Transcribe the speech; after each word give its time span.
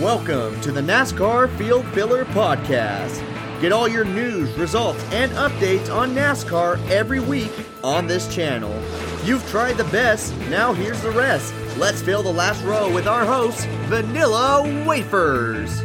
Welcome 0.00 0.60
to 0.60 0.70
the 0.70 0.80
NASCAR 0.80 1.50
Field 1.58 1.84
Filler 1.88 2.24
Podcast. 2.26 3.20
Get 3.60 3.72
all 3.72 3.88
your 3.88 4.04
news, 4.04 4.48
results, 4.56 5.02
and 5.10 5.32
updates 5.32 5.92
on 5.92 6.14
NASCAR 6.14 6.78
every 6.88 7.18
week 7.18 7.50
on 7.82 8.06
this 8.06 8.32
channel. 8.32 8.72
You've 9.24 9.44
tried 9.48 9.76
the 9.76 9.82
best, 9.90 10.36
now 10.50 10.72
here's 10.72 11.02
the 11.02 11.10
rest. 11.10 11.52
Let's 11.76 12.00
fill 12.00 12.22
the 12.22 12.32
last 12.32 12.62
row 12.62 12.94
with 12.94 13.08
our 13.08 13.24
host, 13.24 13.66
Vanilla 13.86 14.62
Wafers. 14.86 15.82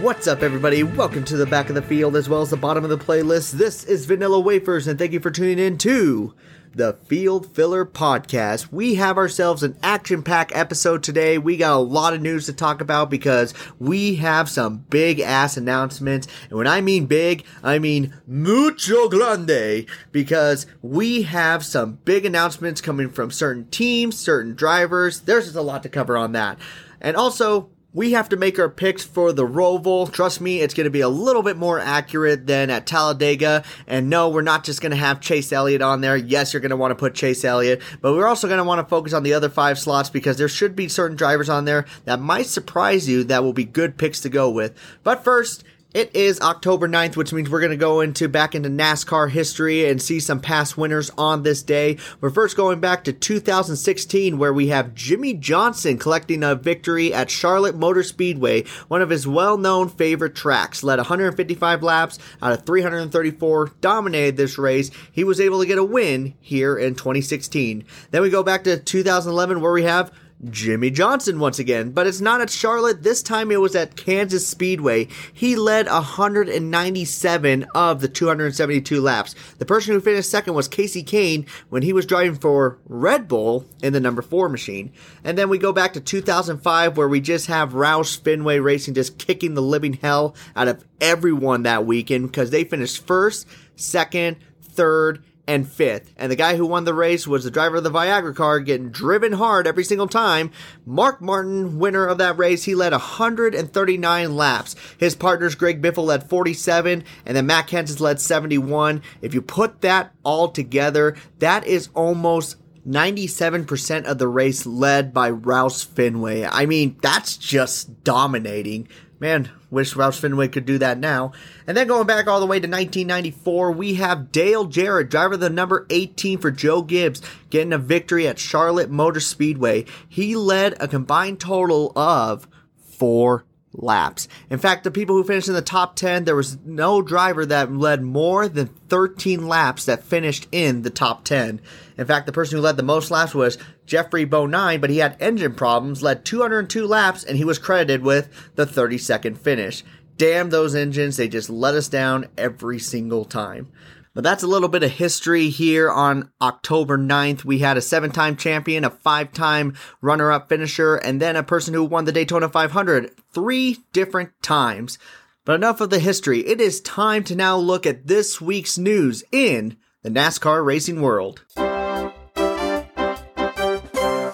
What's 0.00 0.28
up, 0.28 0.44
everybody? 0.44 0.84
Welcome 0.84 1.24
to 1.24 1.36
the 1.36 1.46
back 1.46 1.70
of 1.70 1.74
the 1.74 1.82
field 1.82 2.14
as 2.14 2.28
well 2.28 2.42
as 2.42 2.50
the 2.50 2.56
bottom 2.56 2.84
of 2.84 2.90
the 2.90 2.98
playlist. 2.98 3.50
This 3.54 3.82
is 3.82 4.06
Vanilla 4.06 4.38
Wafers, 4.38 4.86
and 4.86 4.96
thank 4.96 5.10
you 5.10 5.18
for 5.18 5.32
tuning 5.32 5.58
in 5.58 5.76
to 5.78 6.34
the 6.74 6.94
Field 7.06 7.54
Filler 7.54 7.84
Podcast. 7.84 8.72
We 8.72 8.94
have 8.94 9.18
ourselves 9.18 9.62
an 9.62 9.76
action 9.82 10.22
packed 10.22 10.52
episode 10.54 11.02
today. 11.02 11.38
We 11.38 11.56
got 11.56 11.76
a 11.76 11.78
lot 11.78 12.14
of 12.14 12.22
news 12.22 12.46
to 12.46 12.52
talk 12.52 12.80
about 12.80 13.10
because 13.10 13.52
we 13.78 14.16
have 14.16 14.48
some 14.48 14.84
big 14.90 15.20
ass 15.20 15.56
announcements. 15.56 16.28
And 16.48 16.58
when 16.58 16.66
I 16.66 16.80
mean 16.80 17.06
big, 17.06 17.44
I 17.62 17.78
mean 17.78 18.14
mucho 18.26 19.08
grande 19.08 19.86
because 20.12 20.66
we 20.80 21.22
have 21.22 21.64
some 21.64 21.98
big 22.04 22.24
announcements 22.24 22.80
coming 22.80 23.10
from 23.10 23.30
certain 23.30 23.68
teams, 23.68 24.18
certain 24.18 24.54
drivers. 24.54 25.20
There's 25.20 25.44
just 25.44 25.56
a 25.56 25.62
lot 25.62 25.82
to 25.82 25.88
cover 25.88 26.16
on 26.16 26.32
that. 26.32 26.58
And 27.00 27.16
also, 27.16 27.71
we 27.94 28.12
have 28.12 28.28
to 28.30 28.36
make 28.36 28.58
our 28.58 28.68
picks 28.68 29.04
for 29.04 29.32
the 29.32 29.46
Roval. 29.46 30.10
Trust 30.10 30.40
me, 30.40 30.60
it's 30.60 30.74
going 30.74 30.84
to 30.84 30.90
be 30.90 31.00
a 31.00 31.08
little 31.08 31.42
bit 31.42 31.56
more 31.56 31.78
accurate 31.78 32.46
than 32.46 32.70
at 32.70 32.86
Talladega. 32.86 33.64
And 33.86 34.08
no, 34.08 34.28
we're 34.28 34.42
not 34.42 34.64
just 34.64 34.80
going 34.80 34.92
to 34.92 34.96
have 34.96 35.20
Chase 35.20 35.52
Elliott 35.52 35.82
on 35.82 36.00
there. 36.00 36.16
Yes, 36.16 36.52
you're 36.52 36.60
going 36.60 36.70
to 36.70 36.76
want 36.76 36.92
to 36.92 36.96
put 36.96 37.14
Chase 37.14 37.44
Elliott, 37.44 37.82
but 38.00 38.14
we're 38.14 38.26
also 38.26 38.48
going 38.48 38.58
to 38.58 38.64
want 38.64 38.80
to 38.80 38.88
focus 38.88 39.12
on 39.12 39.22
the 39.22 39.34
other 39.34 39.48
five 39.48 39.78
slots 39.78 40.08
because 40.08 40.38
there 40.38 40.48
should 40.48 40.74
be 40.74 40.88
certain 40.88 41.16
drivers 41.16 41.48
on 41.48 41.64
there 41.64 41.84
that 42.04 42.20
might 42.20 42.46
surprise 42.46 43.08
you 43.08 43.24
that 43.24 43.42
will 43.42 43.52
be 43.52 43.64
good 43.64 43.98
picks 43.98 44.20
to 44.20 44.28
go 44.28 44.48
with. 44.48 44.74
But 45.02 45.22
first, 45.22 45.64
it 45.94 46.14
is 46.16 46.40
October 46.40 46.88
9th, 46.88 47.16
which 47.16 47.32
means 47.32 47.50
we're 47.50 47.60
going 47.60 47.70
to 47.70 47.76
go 47.76 48.00
into 48.00 48.28
back 48.28 48.54
into 48.54 48.70
NASCAR 48.70 49.30
history 49.30 49.88
and 49.88 50.00
see 50.00 50.20
some 50.20 50.40
past 50.40 50.78
winners 50.78 51.10
on 51.18 51.42
this 51.42 51.62
day. 51.62 51.98
We're 52.20 52.30
first 52.30 52.56
going 52.56 52.80
back 52.80 53.04
to 53.04 53.12
2016 53.12 54.38
where 54.38 54.52
we 54.52 54.68
have 54.68 54.94
Jimmie 54.94 55.34
Johnson 55.34 55.98
collecting 55.98 56.42
a 56.42 56.54
victory 56.54 57.12
at 57.12 57.30
Charlotte 57.30 57.76
Motor 57.76 58.02
Speedway, 58.02 58.64
one 58.88 59.02
of 59.02 59.10
his 59.10 59.26
well-known 59.26 59.88
favorite 59.88 60.34
tracks. 60.34 60.82
Led 60.82 60.98
155 60.98 61.82
laps 61.82 62.18
out 62.40 62.52
of 62.52 62.64
334, 62.64 63.72
dominated 63.80 64.36
this 64.36 64.56
race. 64.56 64.90
He 65.12 65.24
was 65.24 65.40
able 65.40 65.60
to 65.60 65.66
get 65.66 65.78
a 65.78 65.84
win 65.84 66.34
here 66.40 66.76
in 66.76 66.94
2016. 66.94 67.84
Then 68.10 68.22
we 68.22 68.30
go 68.30 68.42
back 68.42 68.64
to 68.64 68.78
2011 68.78 69.60
where 69.60 69.72
we 69.72 69.84
have 69.84 70.10
Jimmie 70.50 70.90
Johnson 70.90 71.38
once 71.38 71.58
again, 71.58 71.90
but 71.90 72.06
it's 72.06 72.20
not 72.20 72.40
at 72.40 72.50
Charlotte. 72.50 73.02
This 73.02 73.22
time 73.22 73.52
it 73.52 73.60
was 73.60 73.76
at 73.76 73.96
Kansas 73.96 74.46
Speedway. 74.46 75.08
He 75.32 75.54
led 75.54 75.86
197 75.86 77.66
of 77.74 78.00
the 78.00 78.08
272 78.08 79.00
laps. 79.00 79.34
The 79.58 79.66
person 79.66 79.94
who 79.94 80.00
finished 80.00 80.30
second 80.30 80.54
was 80.54 80.68
Kasey 80.68 81.04
Kahne 81.04 81.48
when 81.68 81.82
he 81.82 81.92
was 81.92 82.06
driving 82.06 82.34
for 82.34 82.78
Red 82.86 83.28
Bull 83.28 83.64
in 83.82 83.92
the 83.92 84.00
number 84.00 84.22
four 84.22 84.48
machine. 84.48 84.92
And 85.22 85.38
then 85.38 85.48
we 85.48 85.58
go 85.58 85.72
back 85.72 85.92
to 85.92 86.00
2005 86.00 86.96
where 86.96 87.08
we 87.08 87.20
just 87.20 87.46
have 87.46 87.72
Roush 87.72 88.20
Fenway 88.20 88.58
Racing 88.58 88.94
just 88.94 89.18
kicking 89.18 89.54
the 89.54 89.62
living 89.62 89.94
hell 89.94 90.34
out 90.56 90.68
of 90.68 90.84
everyone 91.00 91.62
that 91.62 91.86
weekend 91.86 92.26
because 92.26 92.50
they 92.50 92.64
finished 92.64 93.06
first, 93.06 93.46
second, 93.76 94.38
third, 94.60 95.22
and 95.46 95.68
fifth. 95.68 96.12
And 96.16 96.30
the 96.30 96.36
guy 96.36 96.56
who 96.56 96.66
won 96.66 96.84
the 96.84 96.94
race 96.94 97.26
was 97.26 97.44
the 97.44 97.50
driver 97.50 97.76
of 97.76 97.84
the 97.84 97.90
Viagra 97.90 98.34
car 98.34 98.60
getting 98.60 98.90
driven 98.90 99.32
hard 99.32 99.66
every 99.66 99.84
single 99.84 100.06
time. 100.06 100.50
Mark 100.86 101.20
Martin, 101.20 101.78
winner 101.78 102.06
of 102.06 102.18
that 102.18 102.38
race, 102.38 102.64
he 102.64 102.74
led 102.74 102.92
139 102.92 104.36
laps. 104.36 104.76
His 104.98 105.16
partners, 105.16 105.54
Greg 105.54 105.82
Biffle, 105.82 106.04
led 106.04 106.28
47, 106.28 107.04
and 107.26 107.36
then 107.36 107.46
Matt 107.46 107.66
Kenseth 107.66 108.00
led 108.00 108.20
71. 108.20 109.02
If 109.20 109.34
you 109.34 109.42
put 109.42 109.80
that 109.80 110.12
all 110.22 110.48
together, 110.48 111.16
that 111.40 111.66
is 111.66 111.88
almost 111.94 112.56
97% 112.86 114.04
of 114.04 114.18
the 114.18 114.28
race 114.28 114.66
led 114.66 115.14
by 115.14 115.30
Roush 115.30 115.84
Fenway. 115.84 116.44
I 116.44 116.66
mean, 116.66 116.96
that's 117.00 117.36
just 117.36 118.02
dominating. 118.04 118.88
Man, 119.22 119.50
wish 119.70 119.94
Roush 119.94 120.18
Fenway 120.18 120.48
could 120.48 120.66
do 120.66 120.78
that 120.78 120.98
now. 120.98 121.30
And 121.68 121.76
then 121.76 121.86
going 121.86 122.08
back 122.08 122.26
all 122.26 122.40
the 122.40 122.46
way 122.46 122.58
to 122.58 122.66
1994, 122.66 123.70
we 123.70 123.94
have 123.94 124.32
Dale 124.32 124.64
Jarrett, 124.64 125.10
driver 125.10 125.34
of 125.34 125.40
the 125.40 125.48
number 125.48 125.86
18 125.90 126.38
for 126.38 126.50
Joe 126.50 126.82
Gibbs, 126.82 127.22
getting 127.48 127.72
a 127.72 127.78
victory 127.78 128.26
at 128.26 128.40
Charlotte 128.40 128.90
Motor 128.90 129.20
Speedway. 129.20 129.84
He 130.08 130.34
led 130.34 130.74
a 130.80 130.88
combined 130.88 131.38
total 131.38 131.92
of 131.94 132.48
four 132.84 133.44
laps. 133.74 134.28
In 134.50 134.58
fact, 134.58 134.84
the 134.84 134.90
people 134.90 135.16
who 135.16 135.24
finished 135.24 135.48
in 135.48 135.54
the 135.54 135.62
top 135.62 135.96
10, 135.96 136.24
there 136.24 136.36
was 136.36 136.58
no 136.64 137.02
driver 137.02 137.46
that 137.46 137.72
led 137.72 138.02
more 138.02 138.48
than 138.48 138.68
13 138.88 139.46
laps 139.46 139.84
that 139.86 140.04
finished 140.04 140.46
in 140.52 140.82
the 140.82 140.90
top 140.90 141.24
10. 141.24 141.60
In 141.96 142.06
fact, 142.06 142.26
the 142.26 142.32
person 142.32 142.56
who 142.56 142.62
led 142.62 142.76
the 142.76 142.82
most 142.82 143.10
laps 143.10 143.34
was 143.34 143.58
Geoffrey 143.86 144.24
Bodine, 144.24 144.80
but 144.80 144.90
he 144.90 144.98
had 144.98 145.16
engine 145.20 145.54
problems, 145.54 146.02
led 146.02 146.24
202 146.24 146.86
laps, 146.86 147.24
and 147.24 147.36
he 147.36 147.44
was 147.44 147.58
credited 147.58 148.02
with 148.02 148.28
the 148.54 148.66
32nd 148.66 149.38
finish. 149.38 149.84
Damn 150.18 150.50
those 150.50 150.74
engines, 150.74 151.16
they 151.16 151.28
just 151.28 151.50
let 151.50 151.74
us 151.74 151.88
down 151.88 152.28
every 152.36 152.78
single 152.78 153.24
time. 153.24 153.72
But 154.14 154.24
that's 154.24 154.42
a 154.42 154.48
little 154.48 154.68
bit 154.68 154.82
of 154.82 154.90
history 154.90 155.48
here 155.48 155.90
on 155.90 156.30
October 156.40 156.98
9th. 156.98 157.44
We 157.44 157.60
had 157.60 157.76
a 157.76 157.80
seven 157.80 158.10
time 158.10 158.36
champion, 158.36 158.84
a 158.84 158.90
five 158.90 159.32
time 159.32 159.74
runner 160.00 160.30
up 160.30 160.48
finisher, 160.48 160.96
and 160.96 161.20
then 161.20 161.36
a 161.36 161.42
person 161.42 161.72
who 161.72 161.84
won 161.84 162.04
the 162.04 162.12
Daytona 162.12 162.48
500 162.48 163.10
three 163.32 163.78
different 163.92 164.30
times. 164.42 164.98
But 165.44 165.56
enough 165.56 165.80
of 165.80 165.90
the 165.90 165.98
history. 165.98 166.46
It 166.46 166.60
is 166.60 166.80
time 166.80 167.24
to 167.24 167.34
now 167.34 167.56
look 167.56 167.86
at 167.86 168.06
this 168.06 168.40
week's 168.40 168.78
news 168.78 169.24
in 169.32 169.76
the 170.02 170.10
NASCAR 170.10 170.64
racing 170.64 171.00
world. 171.00 171.44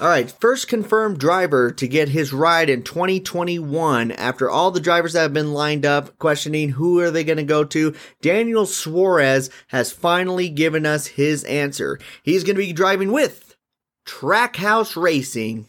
All 0.00 0.06
right, 0.06 0.30
first 0.30 0.68
confirmed 0.68 1.18
driver 1.18 1.72
to 1.72 1.88
get 1.88 2.10
his 2.10 2.32
ride 2.32 2.70
in 2.70 2.84
2021 2.84 4.12
after 4.12 4.48
all 4.48 4.70
the 4.70 4.78
drivers 4.78 5.14
that 5.14 5.22
have 5.22 5.32
been 5.32 5.52
lined 5.52 5.84
up 5.84 6.16
questioning 6.20 6.68
who 6.68 7.00
are 7.00 7.10
they 7.10 7.24
going 7.24 7.38
to 7.38 7.42
go 7.42 7.64
to. 7.64 7.96
Daniel 8.22 8.64
Suarez 8.64 9.50
has 9.68 9.90
finally 9.90 10.50
given 10.50 10.86
us 10.86 11.08
his 11.08 11.42
answer. 11.44 11.98
He's 12.22 12.44
going 12.44 12.54
to 12.54 12.62
be 12.62 12.72
driving 12.72 13.10
with 13.10 13.56
Trackhouse 14.06 14.94
Racing 14.94 15.66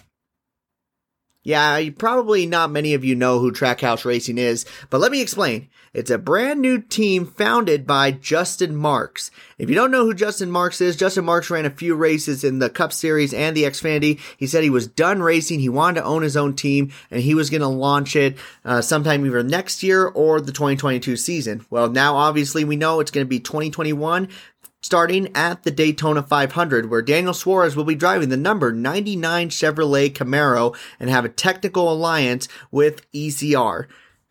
yeah, 1.49 1.89
probably 1.97 2.45
not 2.45 2.69
many 2.69 2.93
of 2.93 3.03
you 3.03 3.15
know 3.15 3.39
who 3.39 3.51
Trackhouse 3.51 4.05
Racing 4.05 4.37
is, 4.37 4.67
but 4.91 4.99
let 4.99 5.11
me 5.11 5.19
explain. 5.19 5.67
It's 5.95 6.11
a 6.11 6.19
brand 6.19 6.61
new 6.61 6.79
team 6.79 7.25
founded 7.25 7.87
by 7.87 8.11
Justin 8.11 8.75
Marks. 8.75 9.31
If 9.57 9.67
you 9.67 9.73
don't 9.73 9.89
know 9.89 10.05
who 10.05 10.13
Justin 10.13 10.51
Marks 10.51 10.79
is, 10.79 10.95
Justin 10.95 11.25
Marks 11.25 11.49
ran 11.49 11.65
a 11.65 11.71
few 11.71 11.95
races 11.95 12.43
in 12.43 12.59
the 12.59 12.69
Cup 12.69 12.93
Series 12.93 13.33
and 13.33 13.57
the 13.57 13.63
Xfinity. 13.63 14.19
He 14.37 14.45
said 14.45 14.63
he 14.63 14.69
was 14.69 14.85
done 14.85 15.23
racing. 15.23 15.59
He 15.59 15.69
wanted 15.69 16.01
to 16.01 16.05
own 16.05 16.21
his 16.21 16.37
own 16.37 16.55
team 16.55 16.91
and 17.09 17.19
he 17.19 17.33
was 17.33 17.49
going 17.49 17.61
to 17.61 17.67
launch 17.67 18.15
it 18.15 18.37
uh, 18.63 18.81
sometime 18.83 19.25
either 19.25 19.41
next 19.41 19.81
year 19.81 20.05
or 20.05 20.39
the 20.39 20.51
2022 20.51 21.17
season. 21.17 21.65
Well, 21.71 21.89
now 21.89 22.15
obviously 22.15 22.63
we 22.63 22.75
know 22.75 22.99
it's 22.99 23.09
going 23.09 23.25
to 23.25 23.29
be 23.29 23.39
2021 23.39 24.29
starting 24.81 25.29
at 25.35 25.63
the 25.63 25.71
Daytona 25.71 26.23
500, 26.23 26.89
where 26.89 27.01
Daniel 27.01 27.33
Suarez 27.33 27.75
will 27.75 27.83
be 27.83 27.95
driving 27.95 28.29
the 28.29 28.37
number 28.37 28.71
99 28.71 29.49
Chevrolet 29.49 30.11
Camaro 30.11 30.75
and 30.99 31.09
have 31.09 31.25
a 31.25 31.29
technical 31.29 31.91
alliance 31.91 32.47
with 32.71 33.11
ECR. 33.11 33.87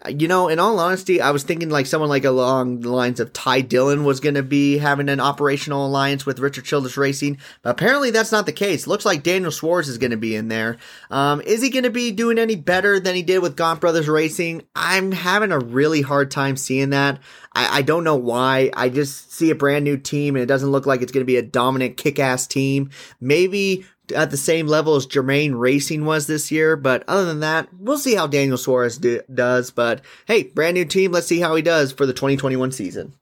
You 0.07 0.29
know, 0.29 0.47
in 0.47 0.61
all 0.61 0.79
honesty, 0.79 1.21
I 1.21 1.33
was 1.33 1.43
thinking 1.43 1.71
like 1.71 1.87
someone 1.87 2.09
like 2.09 2.25
along 2.25 2.83
the 2.83 2.89
lines 2.89 3.19
of 3.19 3.33
Ty 3.33 3.63
Dillon 3.63 4.05
was 4.05 4.21
going 4.21 4.37
to 4.37 4.45
be 4.45 4.79
having 4.79 5.09
an 5.09 5.19
operational 5.19 5.87
alliance 5.87 6.25
with 6.25 6.39
Richard 6.39 6.67
Childress 6.67 6.97
Racing, 6.97 7.39
but 7.63 7.71
apparently 7.71 8.13
that's 8.13 8.31
not 8.31 8.47
the 8.47 8.53
case. 8.53 8.87
Looks 8.87 9.05
like 9.05 9.25
Daniel 9.25 9.51
Suarez 9.51 9.89
is 9.89 9.99
going 9.99 10.13
to 10.13 10.17
be 10.17 10.37
in 10.37 10.47
there. 10.47 10.77
Um, 11.11 11.41
is 11.41 11.63
he 11.63 11.71
going 11.71 11.83
to 11.83 11.91
be 11.91 12.13
doing 12.13 12.39
any 12.39 12.55
better 12.55 13.01
than 13.01 13.17
he 13.17 13.23
did 13.23 13.41
with 13.41 13.57
Gaunt 13.57 13.81
Brothers 13.81 14.09
Racing? 14.09 14.63
I'm 14.77 15.11
having 15.11 15.51
a 15.51 15.59
really 15.59 16.03
hard 16.03 16.31
time 16.31 16.57
seeing 16.57 16.91
that. 16.91 17.19
I, 17.53 17.79
I 17.79 17.83
don't 17.83 18.05
know 18.05 18.17
why. 18.17 18.71
I 18.75 18.91
just 18.91 19.33
see 19.33 19.51
a 19.51 19.57
brand 19.57 19.85
new 19.85 19.97
team 19.97 20.37
and 20.37 20.45
it 20.45 20.47
doesn't 20.47 20.71
look 20.71 20.87
like 20.87 21.03
it's 21.03 21.11
going 21.11 21.23
to 21.23 21.33
be 21.33 21.39
a 21.39 21.43
dominant 21.43 21.97
kick-ass 21.97 22.47
team. 22.47 22.91
Maybe 23.21 23.85
at 24.13 24.31
the 24.31 24.37
same 24.37 24.67
level 24.67 24.97
as 24.97 25.07
Germain 25.07 25.55
Racing 25.55 26.05
was 26.05 26.27
this 26.27 26.51
year. 26.51 26.77
But 26.77 27.05
other 27.09 27.25
than 27.25 27.41
that, 27.41 27.69
we'll 27.79 27.99
see 27.99 28.15
how 28.15 28.27
Daniel 28.27 28.59
Suarez 28.59 28.99
do, 28.99 29.23
does. 29.33 29.71
But 29.71 30.03
hey, 30.27 30.45
brand 30.45 30.75
new 30.75 30.85
team. 30.85 31.13
Let's 31.13 31.27
see 31.27 31.41
how 31.41 31.55
he 31.55 31.63
does 31.63 31.93
for 31.93 32.07
the 32.07 32.13
2021 32.13 32.73
season. 32.73 33.15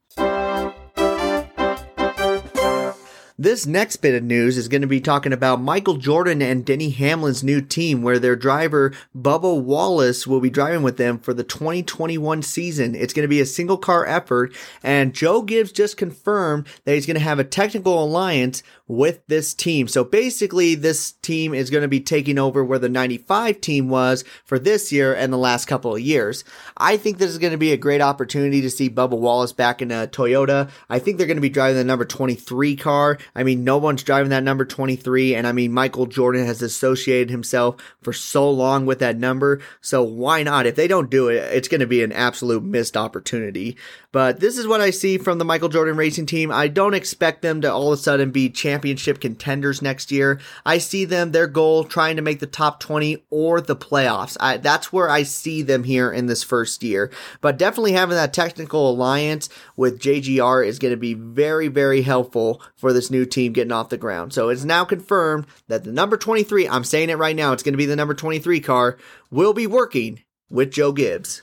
This 3.39 3.67
next 3.67 3.97
bit 3.97 4.15
of 4.15 4.23
news 4.23 4.57
is 4.57 4.67
going 4.67 4.81
to 4.81 4.87
be 4.87 4.99
talking 4.99 5.31
about 5.31 5.61
Michael 5.61 5.97
Jordan 5.97 6.41
and 6.41 6.65
Denny 6.65 6.89
Hamlin's 6.89 7.43
new 7.43 7.61
team, 7.61 8.01
where 8.01 8.17
their 8.17 8.35
driver, 8.35 8.91
Bubba 9.15 9.61
Wallace, 9.61 10.25
will 10.25 10.39
be 10.39 10.49
driving 10.49 10.81
with 10.81 10.97
them 10.97 11.19
for 11.19 11.35
the 11.35 11.43
2021 11.43 12.41
season. 12.41 12.95
It's 12.95 13.13
going 13.13 13.25
to 13.25 13.27
be 13.27 13.39
a 13.39 13.45
single 13.45 13.77
car 13.77 14.07
effort, 14.07 14.55
and 14.81 15.13
Joe 15.13 15.43
Gibbs 15.43 15.71
just 15.71 15.97
confirmed 15.97 16.65
that 16.85 16.95
he's 16.95 17.05
going 17.05 17.13
to 17.13 17.21
have 17.21 17.37
a 17.37 17.43
technical 17.43 18.03
alliance 18.03 18.63
with 18.87 19.19
this 19.27 19.53
team. 19.53 19.87
So 19.87 20.03
basically, 20.03 20.73
this 20.73 21.11
team 21.11 21.53
is 21.53 21.69
going 21.69 21.83
to 21.83 21.87
be 21.87 21.99
taking 21.99 22.39
over 22.39 22.63
where 22.63 22.79
the 22.79 22.89
95 22.89 23.61
team 23.61 23.87
was 23.87 24.23
for 24.45 24.57
this 24.57 24.91
year 24.91 25.13
and 25.13 25.31
the 25.31 25.37
last 25.37 25.65
couple 25.65 25.93
of 25.93 26.01
years. 26.01 26.43
I 26.75 26.97
think 26.97 27.19
this 27.19 27.29
is 27.29 27.37
going 27.37 27.51
to 27.51 27.57
be 27.57 27.71
a 27.71 27.77
great 27.77 28.01
opportunity 28.01 28.61
to 28.61 28.69
see 28.71 28.89
Bubba 28.89 29.17
Wallace 29.17 29.53
back 29.53 29.83
in 29.83 29.91
a 29.91 30.07
Toyota. 30.07 30.71
I 30.89 30.97
think 30.97 31.17
they're 31.17 31.27
going 31.27 31.37
to 31.37 31.41
be 31.41 31.49
driving 31.49 31.77
the 31.77 31.83
number 31.83 32.05
23 32.05 32.75
car. 32.77 33.19
I 33.35 33.43
mean, 33.43 33.63
no 33.63 33.77
one's 33.77 34.03
driving 34.03 34.29
that 34.29 34.43
number 34.43 34.65
23. 34.65 35.35
And 35.35 35.47
I 35.47 35.51
mean, 35.51 35.71
Michael 35.71 36.05
Jordan 36.05 36.45
has 36.45 36.61
associated 36.61 37.29
himself 37.29 37.77
for 38.01 38.13
so 38.13 38.49
long 38.49 38.85
with 38.85 38.99
that 38.99 39.17
number. 39.17 39.61
So 39.81 40.03
why 40.03 40.43
not? 40.43 40.65
If 40.65 40.75
they 40.75 40.87
don't 40.87 41.09
do 41.09 41.29
it, 41.29 41.35
it's 41.35 41.67
going 41.67 41.81
to 41.81 41.87
be 41.87 42.03
an 42.03 42.11
absolute 42.11 42.63
missed 42.63 42.97
opportunity. 42.97 43.77
But 44.11 44.39
this 44.39 44.57
is 44.57 44.67
what 44.67 44.81
I 44.81 44.89
see 44.89 45.17
from 45.17 45.37
the 45.37 45.45
Michael 45.45 45.69
Jordan 45.69 45.97
racing 45.97 46.25
team. 46.25 46.51
I 46.51 46.69
don't 46.69 46.93
expect 46.93 47.41
them 47.41 47.61
to 47.61 47.71
all 47.71 47.91
of 47.91 47.99
a 47.99 48.01
sudden 48.01 48.31
be 48.31 48.49
championship 48.49 49.19
contenders 49.19 49.81
next 49.81 50.11
year. 50.11 50.39
I 50.65 50.77
see 50.77 51.05
them, 51.05 51.31
their 51.31 51.47
goal, 51.47 51.83
trying 51.83 52.15
to 52.15 52.21
make 52.21 52.39
the 52.39 52.47
top 52.47 52.79
20 52.79 53.25
or 53.29 53.61
the 53.61 53.75
playoffs. 53.75 54.37
I, 54.39 54.57
that's 54.57 54.91
where 54.91 55.09
I 55.09 55.23
see 55.23 55.61
them 55.61 55.83
here 55.83 56.11
in 56.11 56.25
this 56.25 56.43
first 56.43 56.83
year. 56.83 57.11
But 57.41 57.57
definitely 57.57 57.91
having 57.91 58.15
that 58.15 58.33
technical 58.33 58.89
alliance 58.89 59.49
with 59.75 59.99
JGR 59.99 60.65
is 60.65 60.79
going 60.79 60.93
to 60.93 60.97
be 60.97 61.13
very, 61.13 61.67
very 61.67 62.01
helpful 62.01 62.61
for 62.75 62.93
this 62.93 63.11
new 63.11 63.16
team 63.25 63.53
getting 63.53 63.71
off 63.71 63.89
the 63.89 63.97
ground. 63.97 64.33
So 64.33 64.49
it's 64.49 64.63
now 64.63 64.85
confirmed 64.85 65.47
that 65.67 65.83
the 65.83 65.91
number 65.91 66.17
23, 66.17 66.67
I'm 66.67 66.83
saying 66.83 67.09
it 67.09 67.17
right 67.17 67.35
now, 67.35 67.53
it's 67.53 67.63
going 67.63 67.73
to 67.73 67.77
be 67.77 67.85
the 67.85 67.95
number 67.95 68.13
23 68.13 68.59
car, 68.59 68.97
will 69.31 69.53
be 69.53 69.67
working 69.67 70.21
with 70.49 70.71
Joe 70.71 70.91
Gibbs. 70.91 71.41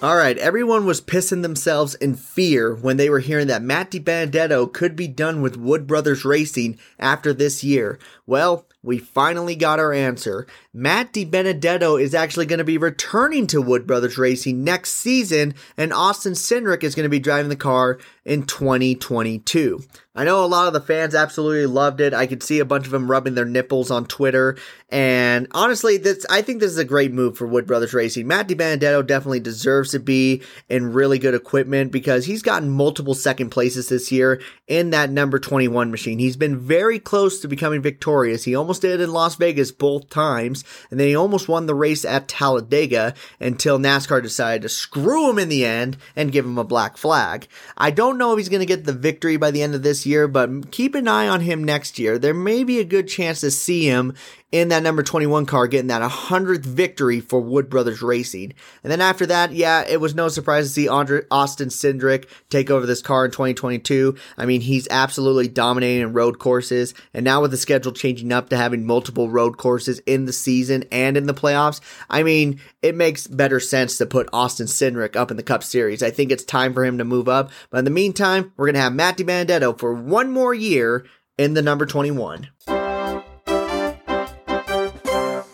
All 0.00 0.16
right, 0.16 0.38
everyone 0.38 0.86
was 0.86 1.00
pissing 1.00 1.42
themselves 1.42 1.96
in 1.96 2.14
fear 2.14 2.72
when 2.72 2.98
they 2.98 3.10
were 3.10 3.18
hearing 3.18 3.48
that 3.48 3.62
Matt 3.62 3.90
DiBenedetto 3.90 4.72
could 4.72 4.94
be 4.94 5.08
done 5.08 5.42
with 5.42 5.56
Wood 5.56 5.88
Brothers 5.88 6.24
Racing 6.24 6.78
after 7.00 7.34
this 7.34 7.64
year. 7.64 7.98
Well, 8.24 8.64
we 8.80 8.98
finally 8.98 9.56
got 9.56 9.80
our 9.80 9.92
answer. 9.92 10.46
Matt 10.78 11.12
DiBenedetto 11.12 12.00
is 12.00 12.14
actually 12.14 12.46
going 12.46 12.58
to 12.58 12.64
be 12.64 12.78
returning 12.78 13.48
to 13.48 13.60
Wood 13.60 13.84
Brothers 13.84 14.16
Racing 14.16 14.62
next 14.62 14.92
season, 14.92 15.54
and 15.76 15.92
Austin 15.92 16.34
Cindric 16.34 16.84
is 16.84 16.94
going 16.94 17.02
to 17.02 17.08
be 17.08 17.18
driving 17.18 17.48
the 17.48 17.56
car 17.56 17.98
in 18.24 18.44
2022. 18.44 19.82
I 20.14 20.24
know 20.24 20.44
a 20.44 20.46
lot 20.46 20.66
of 20.66 20.72
the 20.72 20.80
fans 20.80 21.14
absolutely 21.14 21.66
loved 21.66 22.00
it. 22.00 22.12
I 22.12 22.26
could 22.26 22.42
see 22.42 22.58
a 22.58 22.64
bunch 22.64 22.86
of 22.86 22.92
them 22.92 23.10
rubbing 23.10 23.34
their 23.34 23.44
nipples 23.44 23.90
on 23.90 24.06
Twitter, 24.06 24.56
and 24.88 25.46
honestly, 25.52 25.96
this 25.96 26.24
I 26.30 26.42
think 26.42 26.60
this 26.60 26.72
is 26.72 26.78
a 26.78 26.84
great 26.84 27.12
move 27.12 27.36
for 27.36 27.46
Wood 27.46 27.66
Brothers 27.66 27.94
Racing. 27.94 28.26
Matt 28.26 28.48
DiBenedetto 28.48 29.06
definitely 29.06 29.40
deserves 29.40 29.92
to 29.92 30.00
be 30.00 30.42
in 30.68 30.92
really 30.92 31.18
good 31.18 31.34
equipment 31.34 31.92
because 31.92 32.26
he's 32.26 32.42
gotten 32.42 32.70
multiple 32.70 33.14
second 33.14 33.50
places 33.50 33.88
this 33.88 34.10
year 34.10 34.40
in 34.66 34.90
that 34.90 35.10
number 35.10 35.38
21 35.38 35.90
machine. 35.90 36.18
He's 36.18 36.36
been 36.36 36.58
very 36.58 36.98
close 36.98 37.40
to 37.40 37.48
becoming 37.48 37.82
victorious. 37.82 38.44
He 38.44 38.54
almost 38.54 38.82
did 38.82 39.00
in 39.00 39.12
Las 39.12 39.36
Vegas 39.36 39.70
both 39.70 40.10
times, 40.10 40.64
and 40.90 40.98
then 40.98 41.08
he 41.08 41.16
almost 41.16 41.48
won 41.48 41.66
the 41.66 41.74
race 41.74 42.04
at 42.04 42.28
Talladega 42.28 43.14
until 43.40 43.78
NASCAR 43.78 44.22
decided 44.22 44.62
to 44.62 44.68
screw 44.68 45.30
him 45.30 45.38
in 45.38 45.48
the 45.48 45.64
end 45.64 45.96
and 46.16 46.32
give 46.32 46.44
him 46.44 46.58
a 46.58 46.64
black 46.64 46.96
flag. 46.96 47.46
I 47.76 47.90
don't 47.90 48.18
know 48.18 48.32
if 48.32 48.38
he's 48.38 48.48
going 48.48 48.60
to 48.60 48.66
get 48.66 48.84
the 48.84 48.92
victory 48.92 49.36
by 49.36 49.50
the 49.50 49.62
end 49.62 49.74
of 49.74 49.82
this 49.82 50.06
year, 50.06 50.28
but 50.28 50.70
keep 50.70 50.94
an 50.94 51.08
eye 51.08 51.28
on 51.28 51.40
him 51.40 51.64
next 51.64 51.98
year. 51.98 52.18
There 52.18 52.34
may 52.34 52.64
be 52.64 52.78
a 52.78 52.84
good 52.84 53.08
chance 53.08 53.40
to 53.40 53.50
see 53.50 53.86
him 53.86 54.14
in 54.50 54.68
that 54.68 54.82
number 54.82 55.02
21 55.02 55.44
car, 55.46 55.66
getting 55.66 55.88
that 55.88 56.02
100th 56.02 56.64
victory 56.64 57.20
for 57.20 57.40
Wood 57.40 57.68
Brothers 57.68 58.00
Racing. 58.00 58.54
And 58.82 58.90
then 58.90 59.00
after 59.00 59.26
that, 59.26 59.52
yeah, 59.52 59.84
it 59.86 60.00
was 60.00 60.14
no 60.14 60.28
surprise 60.28 60.66
to 60.66 60.72
see 60.72 60.88
Andre, 60.88 61.22
Austin 61.30 61.68
Cindric 61.68 62.28
take 62.48 62.70
over 62.70 62.86
this 62.86 63.02
car 63.02 63.26
in 63.26 63.30
2022. 63.30 64.16
I 64.38 64.46
mean, 64.46 64.62
he's 64.62 64.88
absolutely 64.90 65.48
dominating 65.48 66.02
in 66.02 66.12
road 66.14 66.38
courses. 66.38 66.94
And 67.12 67.24
now 67.24 67.42
with 67.42 67.50
the 67.50 67.58
schedule 67.58 67.92
changing 67.92 68.32
up 68.32 68.48
to 68.48 68.56
having 68.56 68.86
multiple 68.86 69.28
road 69.28 69.58
courses 69.58 69.98
in 70.00 70.24
the 70.24 70.32
season 70.32 70.84
and 70.90 71.16
in 71.16 71.26
the 71.26 71.34
playoffs, 71.34 71.80
I 72.08 72.22
mean, 72.22 72.60
it 72.80 72.94
makes 72.94 73.26
better 73.26 73.60
sense 73.60 73.98
to 73.98 74.06
put 74.06 74.30
Austin 74.32 74.66
Cindric 74.66 75.14
up 75.14 75.30
in 75.30 75.36
the 75.36 75.42
Cup 75.42 75.62
Series. 75.62 76.02
I 76.02 76.10
think 76.10 76.32
it's 76.32 76.44
time 76.44 76.72
for 76.72 76.84
him 76.84 76.98
to 76.98 77.04
move 77.04 77.28
up. 77.28 77.50
But 77.70 77.78
in 77.78 77.84
the 77.84 77.90
meantime, 77.90 78.52
we're 78.56 78.66
going 78.66 78.74
to 78.74 78.80
have 78.80 78.94
Matt 78.94 79.18
DiBenedetto 79.18 79.78
for 79.78 79.92
one 79.92 80.30
more 80.30 80.54
year 80.54 81.04
in 81.36 81.52
the 81.52 81.62
number 81.62 81.84
21. 81.84 82.48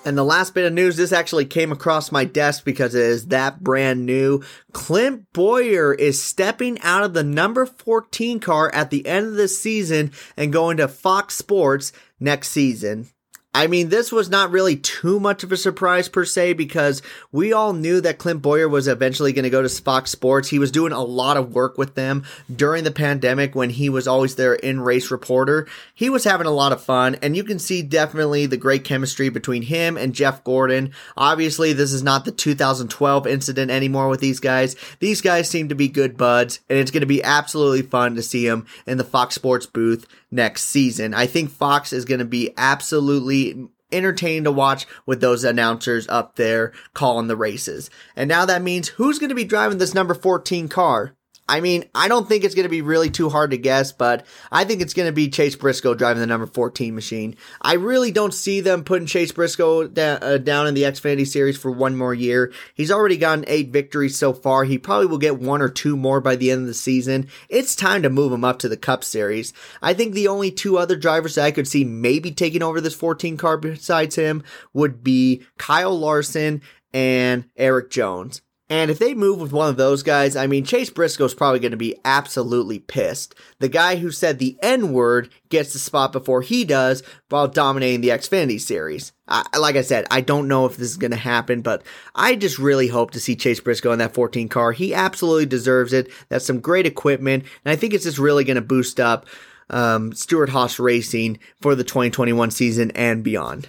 And 0.05 0.19
the 0.19 0.25
last 0.25 0.53
bit 0.55 0.67
of 0.67 0.73
news, 0.75 0.97
this 0.97 1.13
actually 1.13 1.47
came 1.47 1.73
across 1.73 2.13
my 2.13 2.27
desk 2.27 2.65
because 2.65 2.95
it 2.95 3.03
is 3.03 3.29
that 3.29 3.65
brand 3.65 4.05
new. 4.05 4.43
Clint 4.73 5.33
Bowyer 5.33 5.95
is 5.95 6.23
stepping 6.23 6.79
out 6.83 7.05
of 7.05 7.15
the 7.15 7.25
number 7.25 7.65
14 7.65 8.39
car 8.39 8.71
at 8.75 8.91
the 8.91 9.07
end 9.07 9.27
of 9.29 9.35
the 9.35 9.49
season 9.49 10.13
and 10.37 10.53
going 10.53 10.77
to 10.77 10.89
Fox 10.89 11.37
Sports 11.37 11.93
next 12.21 12.49
season. 12.51 13.09
I 13.57 13.69
mean, 13.69 13.89
this 13.89 14.11
was 14.11 14.29
not 14.29 14.51
really 14.51 14.75
too 14.77 15.21
much 15.21 15.45
of 15.45 15.53
a 15.53 15.57
surprise 15.57 16.09
per 16.09 16.25
se 16.25 16.55
because 16.55 17.03
we 17.31 17.53
all 17.53 17.73
knew 17.73 18.01
that 18.01 18.19
Clint 18.19 18.43
Bowyer 18.43 18.69
was 18.69 18.89
eventually 18.89 19.33
going 19.33 19.45
to 19.45 19.51
go 19.51 19.63
to 19.63 19.69
Fox 19.69 20.11
Sports. 20.11 20.49
He 20.49 20.59
was 20.59 20.73
doing 20.73 20.93
a 20.93 21.05
lot 21.05 21.37
of 21.37 21.55
work 21.55 21.79
with 21.79 21.95
them 21.95 22.25
during 22.55 22.83
the 22.83 22.91
pandemic 22.91 23.55
when 23.55 23.71
he 23.71 23.89
was 23.89 24.09
always 24.09 24.35
their 24.35 24.55
in 24.55 24.81
race 24.81 25.09
reporter. 25.13 25.69
He 25.95 26.11
was 26.11 26.25
having 26.25 26.49
a 26.49 26.51
lot 26.51 26.73
of 26.73 26.83
fun, 26.83 27.15
and 27.23 27.37
you 27.37 27.45
can 27.45 27.61
see 27.61 27.81
definitely 27.81 28.47
the 28.47 28.57
great 28.57 28.83
chemistry 28.83 29.29
between 29.29 29.63
him 29.63 29.97
and 29.97 30.15
Jeff 30.15 30.43
Gordon. 30.43 30.93
Obviously, 31.17 31.73
this 31.73 31.93
is 31.93 32.03
not 32.03 32.25
the 32.25 32.33
2012 32.33 33.27
incident 33.29 33.71
anymore 33.71 34.09
with 34.09 34.19
these 34.19 34.41
guys. 34.41 34.75
These 34.99 35.21
guys 35.21 35.49
seem 35.49 35.69
to 35.69 35.77
be 35.77 35.87
good 35.87 36.17
buds, 36.17 36.59
and 36.69 36.77
it's 36.77 36.91
going 36.91 37.03
to 37.03 37.07
be 37.07 37.23
absolutely 37.23 37.83
fun 37.83 38.17
to 38.17 38.23
see 38.23 38.49
him 38.49 38.67
in 38.85 38.99
the 38.99 39.05
Fox 39.05 39.37
Sports 39.37 39.67
booth 39.67 40.09
next 40.35 40.65
season. 40.67 41.15
I 41.15 41.27
think 41.27 41.51
Fox 41.51 41.93
is 41.93 42.05
going 42.05 42.19
to 42.19 42.25
be 42.25 42.53
absolutely 42.57 43.69
entertaining 43.93 44.45
to 44.45 44.53
watch 44.53 44.87
with 45.07 45.21
those 45.21 45.45
announcers 45.45 46.09
up 46.09 46.37
there 46.37 46.73
calling 46.93 47.29
the 47.29 47.37
races. 47.37 47.91
And 48.17 48.29
now 48.29 48.45
that 48.45 48.63
means 48.63 48.89
who's 48.89 49.19
going 49.19 49.29
to 49.31 49.35
be 49.35 49.45
driving 49.45 49.79
this 49.79 49.95
number 49.95 50.15
14 50.15 50.69
car? 50.69 51.17
I 51.47 51.61
mean, 51.61 51.85
I 51.95 52.09
don't 52.09 52.27
think 52.27 52.43
it's 52.43 52.55
going 52.55 52.65
to 52.65 52.71
be 52.71 52.81
really 52.81 53.11
too 53.11 53.29
hard 53.29 53.51
to 53.51 53.59
guess, 53.59 53.93
but 53.93 54.25
I 54.51 54.65
think 54.65 54.81
it's 54.81 54.95
going 54.95 55.09
to 55.09 55.13
be 55.13 55.29
Chase 55.29 55.57
Briscoe 55.57 55.95
driving 55.95 56.21
the 56.21 56.27
number 56.27 56.47
14 56.47 56.95
machine. 56.95 57.37
I 57.61 57.75
really 57.75 58.13
don't 58.13 58.33
see 58.33 58.61
them 58.61 58.83
putting 58.83 59.07
Chase 59.07 59.31
Briscoe 59.31 59.87
da- 59.87 60.19
uh, 60.23 60.39
down 60.39 60.67
in 60.67 60.73
the 60.73 60.85
Xfinity 60.85 61.27
Series 61.27 61.59
for 61.59 61.71
one 61.71 61.97
more 61.97 62.15
year. 62.15 62.51
He's 62.75 62.91
already 62.91 63.19
gotten 63.19 63.45
eight 63.47 63.71
victories 63.71 64.17
so 64.17 64.33
far. 64.33 64.65
He 64.65 64.79
probably 64.79 65.07
will 65.07 65.19
get 65.19 65.39
one 65.39 65.61
or 65.61 65.69
two 65.69 65.99
more 65.99 66.23
by 66.23 66.37
the 66.37 66.51
end 66.51 66.63
of 66.63 66.67
the 66.67 66.75
season. 66.75 67.29
It's 67.51 67.77
time 67.77 68.03
to 68.03 68.11
move 68.11 68.33
him 68.33 68.45
up 68.45 68.59
to 68.61 68.69
the 68.71 68.79
Cup 68.79 69.05
Series. 69.05 69.53
I 69.83 69.93
think 69.93 70.15
the 70.15 70.29
only 70.29 70.51
two 70.51 70.79
other 70.79 70.97
drivers 70.97 71.35
that 71.35 71.45
I 71.45 71.51
could 71.51 71.69
see 71.69 71.85
maybe 71.85 72.31
taking 72.31 72.63
over 72.63 72.81
this 72.81 72.95
14 72.95 73.37
car 73.37 73.59
besides 73.59 74.17
him 74.17 74.43
would 74.73 75.05
be 75.05 75.43
Kyle 75.59 75.99
Larson 75.99 76.63
and 76.95 77.45
Erik 77.57 77.91
Jones. 77.91 78.41
And 78.71 78.91
if 78.91 78.99
they 78.99 79.13
move 79.13 79.41
with 79.41 79.53
one 79.53 79.69
of 79.69 79.77
those 79.77 80.03
guys, 80.03 80.37
I 80.37 80.47
mean, 80.47 80.65
Chase 80.65 80.89
Briscoe's 80.89 81.35
probably 81.35 81.61
going 81.61 81.73
to 81.73 81.77
be 81.77 81.97
absolutely 82.03 82.79
pissed. 82.79 83.35
The 83.59 83.69
guy 83.69 83.97
who 83.97 84.11
said 84.11 84.39
the 84.39 84.57
N 84.63 84.93
word 84.93 85.29
gets 85.51 85.75
the 85.75 85.79
spot 85.79 86.13
before 86.13 86.41
he 86.41 86.65
does 86.65 87.03
while 87.29 87.47
dominating 87.47 88.01
the 88.01 88.09
Xfinity 88.09 88.59
series. 88.59 89.13
I, 89.29 89.45
like 89.59 89.77
I 89.77 89.83
said, 89.83 90.07
I 90.11 90.23
don't 90.23 90.49
know 90.49 90.65
if 90.65 90.77
this 90.77 90.91
is 90.91 90.97
going 90.97 91.11
to 91.11 91.17
happen, 91.17 91.61
but 91.61 91.83
I 92.15 92.37
just 92.37 92.59
really 92.59 92.89
hope 92.89 93.11
to 93.13 93.21
see 93.21 93.37
Chase 93.37 93.61
Briscoe 93.61 93.93
in 93.93 93.99
that 93.99 94.15
14 94.15 94.49
car. 94.49 94.73
He 94.73 94.95
absolutely 94.95 95.47
deserves 95.47 95.93
it. 95.93 96.11
That's 96.31 96.47
some 96.47 96.61
great 96.61 96.87
equipment. 96.87 97.45
And 97.65 97.73
I 97.73 97.77
think 97.77 97.93
it's 97.93 98.05
just 98.05 98.19
really 98.19 98.45
going 98.45 98.57
to 98.57 98.63
boost 98.63 98.99
up 98.99 99.27
um, 99.69 100.15
Stewart-Haas 100.15 100.79
Racing 100.79 101.39
for 101.61 101.75
the 101.75 101.85
2021 101.85 102.51
season 102.51 102.91
and 102.93 103.23
beyond. 103.23 103.69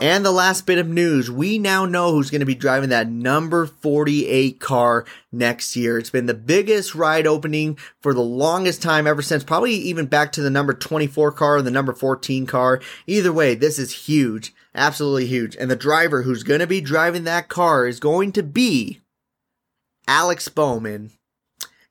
And 0.00 0.24
the 0.24 0.30
last 0.30 0.64
bit 0.64 0.78
of 0.78 0.86
news, 0.86 1.28
we 1.28 1.58
now 1.58 1.84
know 1.84 2.12
who's 2.12 2.30
going 2.30 2.40
to 2.40 2.46
be 2.46 2.54
driving 2.54 2.90
that 2.90 3.08
number 3.08 3.66
48 3.66 4.60
car 4.60 5.04
next 5.32 5.74
year. 5.74 5.98
It's 5.98 6.10
been 6.10 6.26
the 6.26 6.34
biggest 6.34 6.94
ride 6.94 7.26
opening 7.26 7.76
for 8.00 8.14
the 8.14 8.20
longest 8.20 8.80
time 8.80 9.08
ever 9.08 9.22
since, 9.22 9.42
probably 9.42 9.72
even 9.72 10.06
back 10.06 10.30
to 10.32 10.40
the 10.40 10.50
number 10.50 10.72
24 10.72 11.32
car 11.32 11.56
or 11.56 11.62
the 11.62 11.72
number 11.72 11.92
14 11.92 12.46
car. 12.46 12.80
Either 13.08 13.32
way, 13.32 13.56
this 13.56 13.76
is 13.76 14.06
huge. 14.06 14.54
Absolutely 14.72 15.26
huge. 15.26 15.56
And 15.56 15.68
the 15.68 15.76
driver 15.76 16.22
who's 16.22 16.44
going 16.44 16.60
to 16.60 16.66
be 16.68 16.80
driving 16.80 17.24
that 17.24 17.48
car 17.48 17.84
is 17.84 17.98
going 17.98 18.30
to 18.32 18.44
be 18.44 19.00
Alex 20.06 20.48
Bowman. 20.48 21.10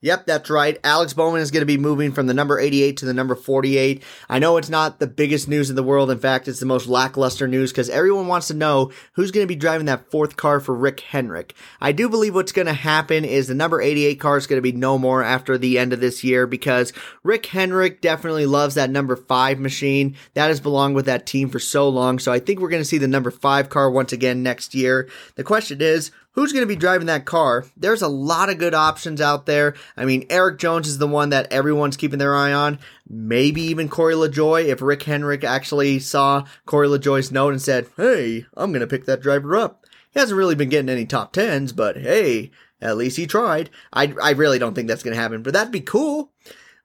Yep, 0.08 0.26
that's 0.26 0.50
right. 0.50 0.80
Alex 0.86 1.12
Bowman 1.12 1.42
is 1.42 1.52
going 1.52 1.64
to 1.64 1.66
be 1.66 1.78
moving 1.78 2.14
from 2.14 2.28
the 2.28 2.34
number 2.34 2.58
88 2.58 2.96
to 2.96 3.06
the 3.06 3.14
number 3.14 3.36
48. 3.36 4.02
I 4.30 4.40
know 4.40 4.56
it's 4.56 4.70
not 4.70 5.00
the 5.00 5.06
biggest 5.06 5.50
news 5.50 5.70
in 5.70 5.76
the 5.76 5.84
world. 5.84 6.10
In 6.10 6.18
fact, 6.18 6.48
it's 6.48 6.62
the 6.62 6.66
most 6.66 6.88
lackluster 6.88 7.46
news 7.46 7.74
because 7.74 7.90
everyone 7.90 8.28
wants 8.28 8.48
to 8.48 8.54
know 8.54 8.94
who's 9.12 9.32
going 9.32 9.44
to 9.44 9.54
be 9.54 9.58
driving 9.58 9.88
that 9.88 10.10
fourth 10.10 10.38
car 10.38 10.62
for 10.62 10.74
Rick 10.74 11.02
Hendrick. 11.02 11.56
I 11.82 11.92
do 11.92 12.08
believe 12.08 12.34
what's 12.34 12.54
going 12.54 12.68
to 12.68 12.74
happen 12.74 13.26
is 13.26 13.50
the 13.50 13.54
number 13.54 13.82
88 13.82 14.18
car 14.18 14.38
is 14.38 14.48
going 14.48 14.60
to 14.60 14.62
be 14.62 14.72
no 14.72 14.98
more 14.98 15.24
after 15.24 15.58
the 15.58 15.78
end 15.78 15.92
of 15.92 16.00
this 16.00 16.24
year 16.24 16.48
because 16.48 16.94
Rick 17.24 17.48
Hendrick 17.48 18.00
definitely 18.00 18.46
loves 18.46 18.76
that 18.76 18.90
number 18.90 19.18
five 19.18 19.60
machine. 19.60 20.16
That 20.36 20.48
has 20.48 20.62
belonged 20.62 20.96
with 20.96 21.08
that 21.08 21.26
team 21.26 21.50
for 21.50 21.60
so 21.60 21.90
long. 21.90 22.20
So 22.20 22.32
I 22.32 22.40
think 22.40 22.62
we're 22.62 22.70
going 22.70 22.80
to 22.80 22.86
see 22.88 22.98
the 22.98 23.10
number 23.10 23.30
five 23.30 23.68
car 23.68 23.92
once 23.92 24.14
again 24.14 24.42
next 24.42 24.74
year. 24.74 25.10
The 25.36 25.44
question 25.44 25.82
is, 25.82 26.12
who's 26.38 26.54
going 26.54 26.62
to 26.62 26.68
be 26.68 26.76
driving 26.76 27.08
that 27.08 27.26
car? 27.26 27.66
There's 27.76 28.04
a 28.04 28.08
lot 28.08 28.52
of 28.52 28.60
good 28.60 28.76
options 28.76 29.20
out 29.20 29.48
there. 29.48 29.74
I 29.98 30.06
mean, 30.06 30.28
Erik 30.30 30.60
Jones 30.60 30.88
is 30.88 31.00
the 31.00 31.08
one 31.08 31.32
that 31.32 31.52
everyone's 31.52 31.98
keeping 31.98 32.20
their 32.20 32.36
eye 32.36 32.54
on. 32.54 32.78
Maybe 33.10 33.64
even 33.64 33.90
Corey 33.90 34.14
LaJoie 34.14 34.66
if 34.66 34.80
Rick 34.84 35.02
Hendrick 35.04 35.44
actually 35.44 35.98
saw 35.98 36.46
Corey 36.68 36.88
LaJoie's 36.88 37.32
note 37.32 37.54
and 37.54 37.62
said, 37.62 37.88
Hey, 37.98 38.46
I'm 38.56 38.72
going 38.72 38.82
to 38.82 38.88
pick 38.88 39.06
that 39.06 39.22
driver 39.22 39.56
up. 39.56 39.86
He 40.12 40.20
hasn't 40.20 40.38
really 40.38 40.54
been 40.54 40.70
getting 40.70 40.90
any 40.90 41.08
top 41.08 41.34
tens, 41.34 41.74
but 41.74 41.98
hey, 41.98 42.52
at 42.80 42.98
least 42.98 43.18
he 43.18 43.26
tried. 43.26 43.72
I, 43.92 44.14
I 44.22 44.32
really 44.32 44.60
don't 44.60 44.76
think 44.76 44.88
that's 44.88 45.04
going 45.04 45.16
to 45.16 45.22
happen, 45.22 45.42
but 45.42 45.54
that'd 45.54 45.74
be 45.74 45.82
cool. 45.82 46.32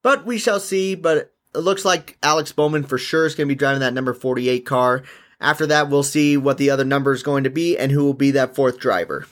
But 0.01 0.25
we 0.25 0.39
shall 0.39 0.61
see. 0.61 0.95
But 0.95 1.31
it 1.55 1.59
looks 1.59 1.85
like 1.85 2.17
Alex 2.23 2.53
Bowman 2.53 2.85
for 2.85 2.97
sure 2.97 3.27
is 3.27 3.35
going 3.35 3.49
to 3.49 3.55
be 3.55 3.59
driving 3.59 3.81
that 3.81 3.93
number 3.93 4.15
48 4.15 4.65
car. 4.65 5.03
After 5.43 5.67
that, 5.67 5.91
we'll 5.91 6.05
see 6.05 6.39
what 6.39 6.57
the 6.57 6.71
other 6.71 6.85
number 6.85 7.13
is 7.13 7.23
going 7.23 7.45
to 7.45 7.51
be 7.51 7.77
and 7.77 7.93
who 7.93 8.05
will 8.05 8.15
be 8.15 8.31
that 8.31 8.55
fourth 8.55 8.79
driver. 8.79 9.27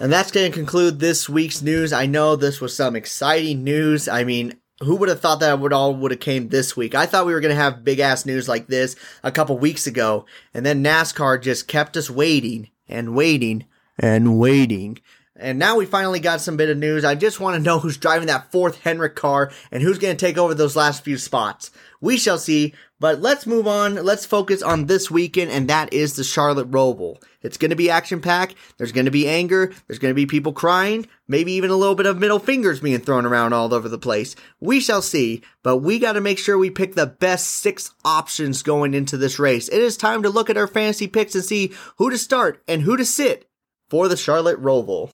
And 0.00 0.12
that's 0.12 0.32
going 0.32 0.50
to 0.50 0.56
conclude 0.56 0.98
this 0.98 1.28
week's 1.28 1.62
news. 1.62 1.92
I 1.92 2.06
know 2.06 2.34
this 2.34 2.60
was 2.60 2.76
some 2.76 2.96
exciting 2.96 3.62
news. 3.62 4.08
I 4.08 4.24
mean, 4.24 4.54
who 4.82 4.96
would 4.96 5.08
have 5.08 5.20
thought 5.20 5.40
that 5.40 5.60
would 5.60 5.72
all 5.72 5.94
would 5.94 6.10
have 6.10 6.20
came 6.20 6.48
this 6.48 6.76
week? 6.76 6.94
I 6.94 7.06
thought 7.06 7.26
we 7.26 7.32
were 7.32 7.40
going 7.40 7.54
to 7.54 7.62
have 7.62 7.84
big 7.84 8.00
ass 8.00 8.26
news 8.26 8.48
like 8.48 8.66
this 8.66 8.96
a 9.22 9.30
couple 9.30 9.56
weeks 9.56 9.86
ago, 9.86 10.26
and 10.52 10.66
then 10.66 10.82
NASCAR 10.82 11.40
just 11.40 11.68
kept 11.68 11.96
us 11.96 12.10
waiting 12.10 12.70
and 12.88 13.14
waiting 13.14 13.66
and 13.98 14.38
waiting. 14.38 14.98
And 15.36 15.58
now 15.58 15.76
we 15.76 15.84
finally 15.84 16.20
got 16.20 16.40
some 16.40 16.56
bit 16.56 16.70
of 16.70 16.78
news. 16.78 17.04
I 17.04 17.16
just 17.16 17.40
want 17.40 17.56
to 17.56 17.62
know 17.62 17.80
who's 17.80 17.96
driving 17.96 18.28
that 18.28 18.52
fourth 18.52 18.80
Hendrick 18.82 19.16
car 19.16 19.50
and 19.72 19.82
who's 19.82 19.98
going 19.98 20.16
to 20.16 20.26
take 20.26 20.38
over 20.38 20.54
those 20.54 20.76
last 20.76 21.02
few 21.02 21.18
spots. 21.18 21.72
We 22.00 22.18
shall 22.18 22.38
see. 22.38 22.72
But 23.00 23.20
let's 23.20 23.46
move 23.46 23.66
on. 23.66 23.96
Let's 23.96 24.24
focus 24.24 24.62
on 24.62 24.86
this 24.86 25.10
weekend, 25.10 25.50
and 25.50 25.68
that 25.68 25.92
is 25.92 26.14
the 26.14 26.22
Charlotte 26.24 26.70
Roval. 26.70 27.20
It's 27.42 27.56
going 27.56 27.70
to 27.70 27.76
be 27.76 27.90
action 27.90 28.20
packed. 28.20 28.54
There's 28.78 28.92
going 28.92 29.04
to 29.06 29.10
be 29.10 29.28
anger. 29.28 29.74
There's 29.86 29.98
going 29.98 30.12
to 30.12 30.14
be 30.14 30.24
people 30.24 30.52
crying. 30.52 31.06
Maybe 31.26 31.52
even 31.52 31.70
a 31.70 31.76
little 31.76 31.96
bit 31.96 32.06
of 32.06 32.18
middle 32.20 32.38
fingers 32.38 32.80
being 32.80 33.00
thrown 33.00 33.26
around 33.26 33.52
all 33.52 33.74
over 33.74 33.88
the 33.88 33.98
place. 33.98 34.36
We 34.60 34.78
shall 34.78 35.02
see. 35.02 35.42
But 35.64 35.78
we 35.78 35.98
got 35.98 36.12
to 36.12 36.20
make 36.20 36.38
sure 36.38 36.56
we 36.56 36.70
pick 36.70 36.94
the 36.94 37.06
best 37.06 37.48
six 37.48 37.92
options 38.04 38.62
going 38.62 38.94
into 38.94 39.16
this 39.16 39.40
race. 39.40 39.68
It 39.68 39.82
is 39.82 39.96
time 39.96 40.22
to 40.22 40.30
look 40.30 40.48
at 40.48 40.56
our 40.56 40.68
fantasy 40.68 41.08
picks 41.08 41.34
and 41.34 41.44
see 41.44 41.72
who 41.96 42.08
to 42.08 42.16
start 42.16 42.62
and 42.68 42.82
who 42.82 42.96
to 42.96 43.04
sit 43.04 43.50
for 43.88 44.08
the 44.08 44.16
Charlotte 44.16 44.60
Roval. 44.60 45.10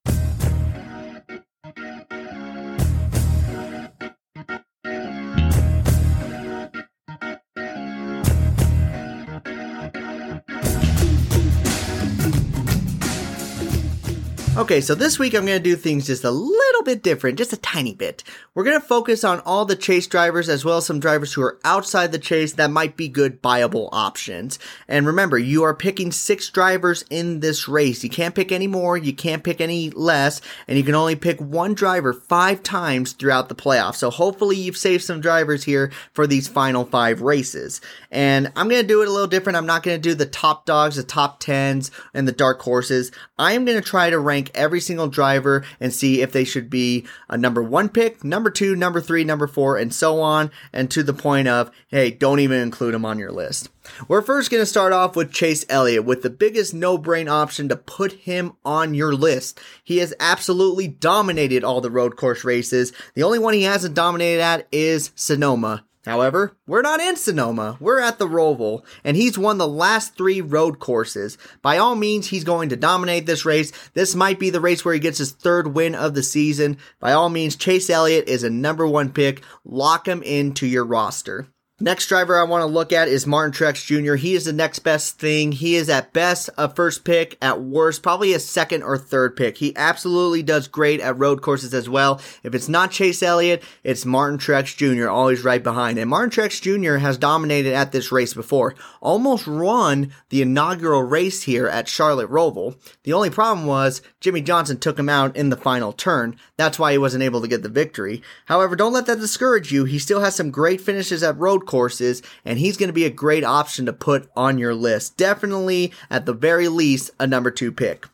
Okay, 14.61 14.83
so 14.83 14.95
this 14.95 15.19
week 15.19 15.33
I'm 15.33 15.47
going 15.47 15.57
to 15.57 15.71
do 15.71 15.75
things 15.75 16.07
just 16.07 16.23
a 16.23 16.31
little 16.31 16.83
bit 16.83 17.03
different, 17.03 17.39
just 17.39 17.55
a 17.55 17.57
tiny 17.57 17.95
bit. 17.95 18.23
We're 18.55 18.65
going 18.65 18.79
to 18.79 18.87
focus 18.87 19.25
on 19.25 19.41
all 19.41 19.65
the 19.65 19.75
chase 19.75 20.07
drivers 20.07 20.51
as 20.51 20.67
well 20.67 20.77
as 20.77 20.87
some 20.87 21.01
drivers 21.01 21.33
who 21.33 21.41
are 21.41 21.59
outside 21.65 22.13
the 22.13 22.19
chase 22.19 22.53
that 22.53 22.71
might 22.71 22.95
be 22.95 23.09
good 23.09 23.41
buyable 23.41 23.89
options. 23.91 24.59
And 24.87 25.07
remember, 25.07 25.39
you 25.39 25.63
are 25.63 25.75
picking 25.75 26.13
six 26.13 26.51
drivers 26.51 27.07
in 27.09 27.41
this 27.41 27.69
race. 27.69 28.05
You 28.05 28.11
can't 28.11 28.35
pick 28.35 28.53
any 28.53 28.67
more, 28.67 28.99
you 28.99 29.15
can't 29.15 29.43
pick 29.43 29.63
any 29.63 29.89
less, 29.91 30.43
and 30.69 30.77
you 30.77 30.85
can 30.85 30.95
only 30.95 31.17
pick 31.17 31.41
one 31.41 31.73
driver 31.73 32.13
five 32.13 32.63
times 32.63 33.15
throughout 33.15 33.49
the 33.49 33.55
playoffs. 33.55 33.95
So 33.97 34.11
hopefully 34.11 34.57
you've 34.57 34.77
saved 34.77 35.05
some 35.05 35.23
drivers 35.23 35.65
here 35.65 35.91
for 36.13 36.27
these 36.27 36.49
final 36.49 36.85
five 36.85 37.23
races. 37.23 37.81
And 38.11 38.53
I'm 38.57 38.69
going 38.69 38.83
to 38.83 38.87
do 38.87 39.01
it 39.01 39.09
a 39.09 39.13
little 39.13 39.27
different. 39.27 39.57
I'm 39.57 39.65
not 39.65 39.83
going 39.83 39.97
to 39.97 40.09
do 40.09 40.15
the 40.15 40.27
top 40.27 40.67
dogs, 40.67 40.97
the 40.97 41.03
top 41.03 41.41
tens, 41.41 41.91
and 42.13 42.29
the 42.29 42.33
dark 42.33 42.61
horses. 42.61 43.11
I 43.39 43.55
am 43.55 43.65
going 43.65 43.81
to 43.81 43.89
try 43.89 44.11
to 44.11 44.19
every 44.55 44.81
single 44.81 45.09
driver 45.09 45.65
and 45.79 45.93
see 45.93 46.23
if 46.23 46.33
they 46.33 46.45
should 46.45 46.71
be 46.71 47.07
a 47.29 47.37
number 47.37 47.63
one 47.63 47.89
pick, 47.89 48.25
number 48.25 48.51
two, 48.51 48.77
number 48.77 49.01
three, 49.01 49.25
number 49.25 49.47
four, 49.47 49.77
and 49.77 49.95
so 49.95 50.21
on, 50.21 50.51
and 50.73 50.91
to 50.91 51.03
the 51.03 51.13
point 51.13 51.49
of, 51.49 51.71
hey, 51.89 52.11
don't 52.11 52.41
even 52.41 52.61
include 52.61 52.95
them 52.95 53.05
on 53.05 53.19
your 53.19 53.33
list. 53.33 53.69
We're 54.09 54.23
first 54.23 54.51
going 54.51 54.63
to 54.63 54.67
start 54.67 54.93
off 54.93 55.17
with 55.17 55.33
Chase 55.33 55.65
Elliott 55.69 56.05
with 56.05 56.23
the 56.23 56.31
biggest 56.31 56.75
no-brain 56.75 57.29
option 57.29 57.69
to 57.69 57.77
put 57.77 58.13
him 58.13 58.53
on 58.65 58.95
your 58.95 59.15
list. 59.15 59.59
He 59.83 59.99
has 59.99 60.15
absolutely 60.21 60.87
dominated 60.87 61.65
all 61.65 61.81
the 61.81 61.91
road 61.91 62.17
course 62.17 62.45
races. 62.45 62.93
The 63.15 63.23
only 63.23 63.39
one 63.39 63.55
he 63.55 63.63
hasn't 63.63 63.95
dominated 63.95 64.41
at 64.43 64.69
is 64.71 65.11
Sonoma. 65.15 65.85
However, 66.07 66.57
we're 66.67 66.81
not 66.81 67.01
in 67.01 67.17
Sonoma. 67.17 67.77
We're 67.79 68.01
at 68.01 68.19
the 68.19 68.27
Roval, 68.27 68.85
and 69.05 69.17
he's 69.17 69.37
won 69.37 69.59
the 69.59 69.69
last 69.69 70.17
three 70.17 70.41
road 70.41 70.79
courses. 70.79 71.37
By 71.61 71.77
all 71.77 71.95
means, 71.95 72.29
he's 72.29 72.45
going 72.45 72.71
to 72.71 72.77
dominate 72.77 73.27
this 73.27 73.45
race. 73.45 73.71
This 73.93 74.15
might 74.15 74.39
be 74.39 74.49
the 74.49 74.63
race 74.63 74.83
where 74.83 74.95
he 74.95 75.01
gets 75.01 75.19
his 75.19 75.33
third 75.33 75.75
win 75.75 75.95
of 75.95 76.15
the 76.15 76.23
season. 76.23 76.79
By 77.01 77.13
all 77.13 77.29
means, 77.29 77.55
Chase 77.55 77.91
Elliott 77.91 78.29
is 78.29 78.43
a 78.43 78.51
number 78.51 78.87
one 78.87 79.13
pick. 79.13 79.43
Lock 79.65 80.09
him 80.09 80.23
into 80.23 80.67
your 80.67 80.85
roster. 80.85 81.49
Next 81.83 82.09
driver 82.09 82.39
I 82.39 82.43
want 82.43 82.61
to 82.61 82.67
look 82.67 82.93
at 82.93 83.09
is 83.09 83.27
Martin 83.27 83.55
Truex 83.55 83.87
Jr. 83.87 84.17
He 84.17 84.35
is 84.35 84.45
the 84.45 84.53
next 84.53 84.81
best 84.81 85.19
thing. 85.19 85.53
He 85.53 85.77
is 85.77 85.89
at 85.89 86.13
best 86.13 86.51
a 86.59 86.69
first 86.69 87.05
pick, 87.05 87.39
at 87.41 87.63
worst 87.63 88.03
probably 88.03 88.35
a 88.35 88.39
second 88.39 88.83
or 88.83 88.99
third 88.99 89.35
pick. 89.35 89.57
He 89.57 89.75
absolutely 89.75 90.43
does 90.43 90.69
great 90.69 91.01
at 91.01 91.19
road 91.19 91.41
courses 91.41 91.73
as 91.73 91.89
well. 91.89 92.21
If 92.43 92.55
it's 92.55 92.69
not 92.69 92.91
Chase 92.91 93.23
Elliott, 93.23 93.63
it's 93.83 94.05
Martin 94.05 94.39
Truex 94.39 94.77
Jr. 94.77 95.09
always 95.09 95.43
right 95.43 95.63
behind. 95.63 95.99
And 95.99 96.11
Martin 96.11 96.29
Truex 96.29 96.61
Jr. 96.61 96.99
has 96.99 97.17
dominated 97.17 97.73
at 97.73 97.93
this 97.93 98.13
race 98.13 98.35
before. 98.35 98.75
Almost 99.01 99.47
won 99.49 100.13
the 100.29 100.43
inaugural 100.43 101.03
race 101.03 101.45
here 101.45 101.67
at 101.67 101.89
Charlotte 101.89 102.29
Roval. 102.29 102.77
The 103.05 103.15
only 103.15 103.31
problem 103.31 103.67
was 103.67 104.03
Jimmie 104.21 104.43
Johnson 104.43 104.79
took 104.79 104.99
him 104.99 105.09
out 105.09 105.35
in 105.35 105.49
the 105.49 105.57
final 105.57 105.95
turn. 105.95 106.37
That's 106.59 106.79
why 106.79 106.93
he 106.93 106.99
wasn't 106.99 107.23
able 107.23 107.41
to 107.41 107.49
get 107.49 107.63
the 107.63 107.71
victory. 107.71 108.23
However, 108.45 108.77
don't 108.77 108.93
let 108.93 109.07
that 109.07 109.19
discourage 109.19 109.73
you. 109.73 109.87
He 109.87 109.99
still 109.99 110.21
has 110.21 110.35
some 110.35 110.51
great 110.51 110.83
finishes 110.83 111.23
at 111.23 111.39
road 111.39 111.65
courses, 111.71 112.21
and 112.45 112.59
he's 112.59 112.77
going 112.77 112.89
to 112.89 112.93
be 112.93 113.07
a 113.07 113.11
great 113.11 113.45
option 113.45 113.87
to 113.87 113.93
put 113.95 114.29
on 114.37 114.59
your 114.59 114.75
list. 114.75 115.17
Definitely, 115.17 115.93
at 116.11 116.27
the 116.27 116.35
very 116.35 116.69
least, 116.69 117.11
a 117.19 117.27
number 117.27 117.51
two 117.51 117.73
pick. 117.73 118.07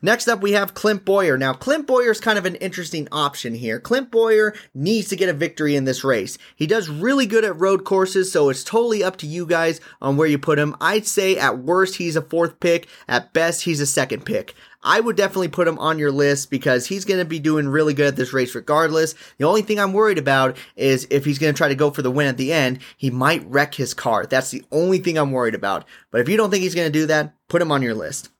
Next 0.00 0.26
up, 0.26 0.40
we 0.40 0.52
have 0.52 0.72
Clint 0.72 1.04
Bowyer. 1.04 1.36
Now, 1.36 1.52
Clint 1.52 1.86
Bowyer 1.86 2.12
is 2.12 2.20
kind 2.20 2.38
of 2.38 2.46
an 2.46 2.54
interesting 2.56 3.08
option 3.12 3.54
here. 3.54 3.78
Clint 3.78 4.10
Bowyer 4.10 4.54
needs 4.74 5.08
to 5.08 5.16
get 5.16 5.28
a 5.28 5.34
victory 5.34 5.76
in 5.76 5.84
this 5.84 6.02
race. 6.02 6.38
He 6.56 6.66
does 6.66 6.88
really 6.88 7.26
good 7.26 7.44
at 7.44 7.60
road 7.60 7.84
courses, 7.84 8.32
so 8.32 8.48
it's 8.48 8.64
totally 8.64 9.04
up 9.04 9.16
to 9.18 9.26
you 9.26 9.44
guys 9.44 9.80
on 10.00 10.16
where 10.16 10.28
you 10.28 10.38
put 10.38 10.58
him. 10.58 10.74
I'd 10.80 11.06
say 11.06 11.36
at 11.36 11.58
worst, 11.58 11.96
he's 11.96 12.16
a 12.16 12.22
fourth 12.22 12.58
pick. 12.58 12.88
At 13.06 13.34
best, 13.34 13.64
he's 13.64 13.80
a 13.80 13.86
second 13.86 14.24
pick. 14.24 14.54
I 14.82 15.00
would 15.00 15.16
definitely 15.16 15.48
put 15.48 15.68
him 15.68 15.78
on 15.78 15.98
your 15.98 16.10
list 16.10 16.50
because 16.50 16.86
he's 16.86 17.04
going 17.04 17.20
to 17.20 17.24
be 17.24 17.38
doing 17.38 17.68
really 17.68 17.94
good 17.94 18.08
at 18.08 18.16
this 18.16 18.32
race 18.32 18.54
regardless. 18.54 19.14
The 19.38 19.44
only 19.44 19.62
thing 19.62 19.78
I'm 19.78 19.92
worried 19.92 20.18
about 20.18 20.56
is 20.76 21.06
if 21.10 21.24
he's 21.24 21.38
going 21.38 21.52
to 21.54 21.56
try 21.56 21.68
to 21.68 21.74
go 21.74 21.90
for 21.90 22.02
the 22.02 22.10
win 22.10 22.26
at 22.26 22.36
the 22.36 22.52
end, 22.52 22.80
he 22.96 23.10
might 23.10 23.44
wreck 23.46 23.74
his 23.74 23.94
car. 23.94 24.26
That's 24.26 24.50
the 24.50 24.64
only 24.72 24.98
thing 24.98 25.16
I'm 25.16 25.32
worried 25.32 25.54
about. 25.54 25.86
But 26.10 26.20
if 26.20 26.28
you 26.28 26.36
don't 26.36 26.50
think 26.50 26.62
he's 26.62 26.74
going 26.74 26.88
to 26.88 26.98
do 26.98 27.06
that, 27.06 27.34
put 27.48 27.62
him 27.62 27.70
on 27.70 27.82
your 27.82 27.94
list. 27.94 28.30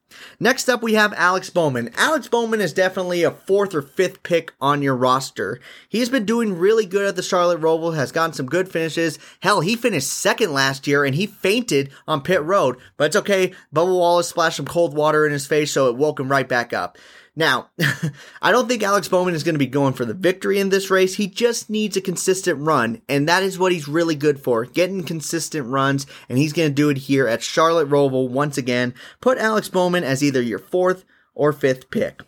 Next 0.41 0.69
up, 0.69 0.83
we 0.83 0.95
have 0.95 1.13
Alex 1.15 1.51
Bowman. 1.51 1.91
Alex 1.97 2.29
Bowman 2.29 2.61
is 2.61 2.73
definitely 2.73 3.23
a 3.23 3.31
fourth 3.31 3.75
or 3.75 3.83
fifth 3.83 4.23
pick 4.23 4.53
on 4.61 4.83
your 4.83 4.97
roster. 4.97 5.61
He's 5.89 6.09
been 6.09 6.25
doing 6.25 6.59
really 6.59 6.87
good 6.87 7.07
at 7.07 7.17
the 7.17 7.23
Charlotte 7.23 7.61
Roval, 7.61 7.95
has 7.95 8.13
gotten 8.13 8.33
some 8.33 8.47
good 8.47 8.69
finishes. 8.69 9.19
Hell, 9.41 9.61
he 9.61 9.77
finished 9.77 10.09
second 10.09 10.53
last 10.53 10.87
year 10.87 11.05
and 11.05 11.15
he 11.15 11.27
fainted 11.27 11.91
on 12.07 12.23
pit 12.23 12.43
road, 12.43 12.77
but 12.97 13.05
it's 13.05 13.17
okay. 13.17 13.53
Bubba 13.75 13.97
Wallace 13.97 14.29
splashed 14.29 14.57
some 14.57 14.67
cold 14.67 14.95
water 14.95 15.27
in 15.27 15.33
his 15.33 15.47
face, 15.47 15.73
so 15.73 15.89
it 15.89 15.97
woke 15.97 16.21
him 16.21 16.31
right 16.31 16.49
back 16.49 16.73
up. 16.73 16.99
Now, 17.35 17.71
I 18.43 18.53
don't 18.53 18.69
think 18.69 18.83
Alex 18.83 19.09
Bowman 19.09 19.35
is 19.35 19.43
going 19.43 19.55
to 19.55 19.59
be 19.59 19.67
going 19.67 19.95
for 19.95 20.05
the 20.05 20.13
victory 20.15 20.59
in 20.59 20.69
this 20.69 20.91
race. 20.91 21.15
He 21.15 21.27
just 21.27 21.71
needs 21.71 21.97
a 21.97 22.03
consistent 22.03 22.61
run, 22.61 23.01
and 23.09 23.29
that 23.29 23.43
is 23.43 23.59
what 23.59 23.73
he's 23.73 23.89
really 23.89 24.15
good 24.15 24.39
for, 24.39 24.67
getting 24.67 25.03
consistent 25.03 25.67
runs, 25.67 26.07
and 26.29 26.39
he's 26.39 26.53
going 26.53 26.69
to 26.69 26.75
do 26.75 26.91
it 26.91 26.99
here 26.99 27.27
at 27.27 27.43
Charlotte 27.43 27.89
Roval 27.89 28.29
once 28.29 28.59
again. 28.59 28.95
Put 29.21 29.39
Alex 29.39 29.69
Bowman 29.69 30.05
as 30.05 30.23
either 30.23 30.43
your 30.43 30.59
fourth 30.59 31.05
or 31.35 31.53
fifth 31.53 31.91
pick. 31.91 32.21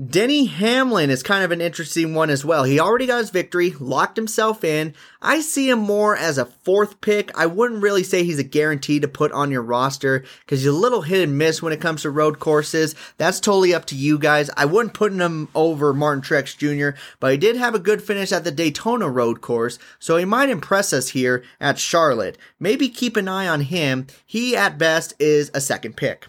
Denny 0.00 0.46
Hamlin 0.46 1.10
is 1.10 1.22
kind 1.22 1.44
of 1.44 1.50
an 1.50 1.60
interesting 1.60 2.14
one 2.14 2.30
as 2.30 2.46
well. 2.46 2.64
He 2.64 2.80
already 2.80 3.06
got 3.06 3.18
his 3.18 3.28
victory, 3.28 3.74
locked 3.78 4.16
himself 4.16 4.64
in. 4.64 4.94
I 5.20 5.40
see 5.42 5.68
him 5.68 5.80
more 5.80 6.16
as 6.16 6.38
a 6.38 6.46
fourth 6.46 7.02
pick. 7.02 7.30
I 7.36 7.44
wouldn't 7.44 7.82
really 7.82 8.02
say 8.02 8.24
he's 8.24 8.38
a 8.38 8.44
guarantee 8.44 9.00
to 9.00 9.08
put 9.08 9.32
on 9.32 9.50
your 9.50 9.60
roster 9.60 10.24
because 10.40 10.60
he's 10.60 10.66
a 10.68 10.72
little 10.72 11.02
hit 11.02 11.28
and 11.28 11.36
miss 11.36 11.60
when 11.60 11.74
it 11.74 11.80
comes 11.80 12.02
to 12.02 12.10
road 12.10 12.38
courses. 12.38 12.94
That's 13.18 13.38
totally 13.38 13.74
up 13.74 13.84
to 13.86 13.94
you 13.94 14.18
guys. 14.18 14.48
I 14.56 14.64
wouldn't 14.64 14.94
put 14.94 15.12
him 15.12 15.48
over 15.54 15.92
Martin 15.92 16.22
Truex 16.22 16.56
Jr., 16.56 16.98
but 17.20 17.32
he 17.32 17.36
did 17.36 17.56
have 17.56 17.74
a 17.74 17.78
good 17.78 18.02
finish 18.02 18.32
at 18.32 18.44
the 18.44 18.50
Daytona 18.50 19.10
road 19.10 19.42
course, 19.42 19.78
so 19.98 20.16
he 20.16 20.24
might 20.24 20.48
impress 20.48 20.94
us 20.94 21.10
here 21.10 21.44
at 21.60 21.78
Charlotte. 21.78 22.38
Maybe 22.58 22.88
keep 22.88 23.14
an 23.18 23.28
eye 23.28 23.46
on 23.46 23.60
him. 23.60 24.06
He 24.24 24.56
at 24.56 24.78
best 24.78 25.12
is 25.18 25.50
a 25.52 25.60
second 25.60 25.98
pick. 25.98 26.28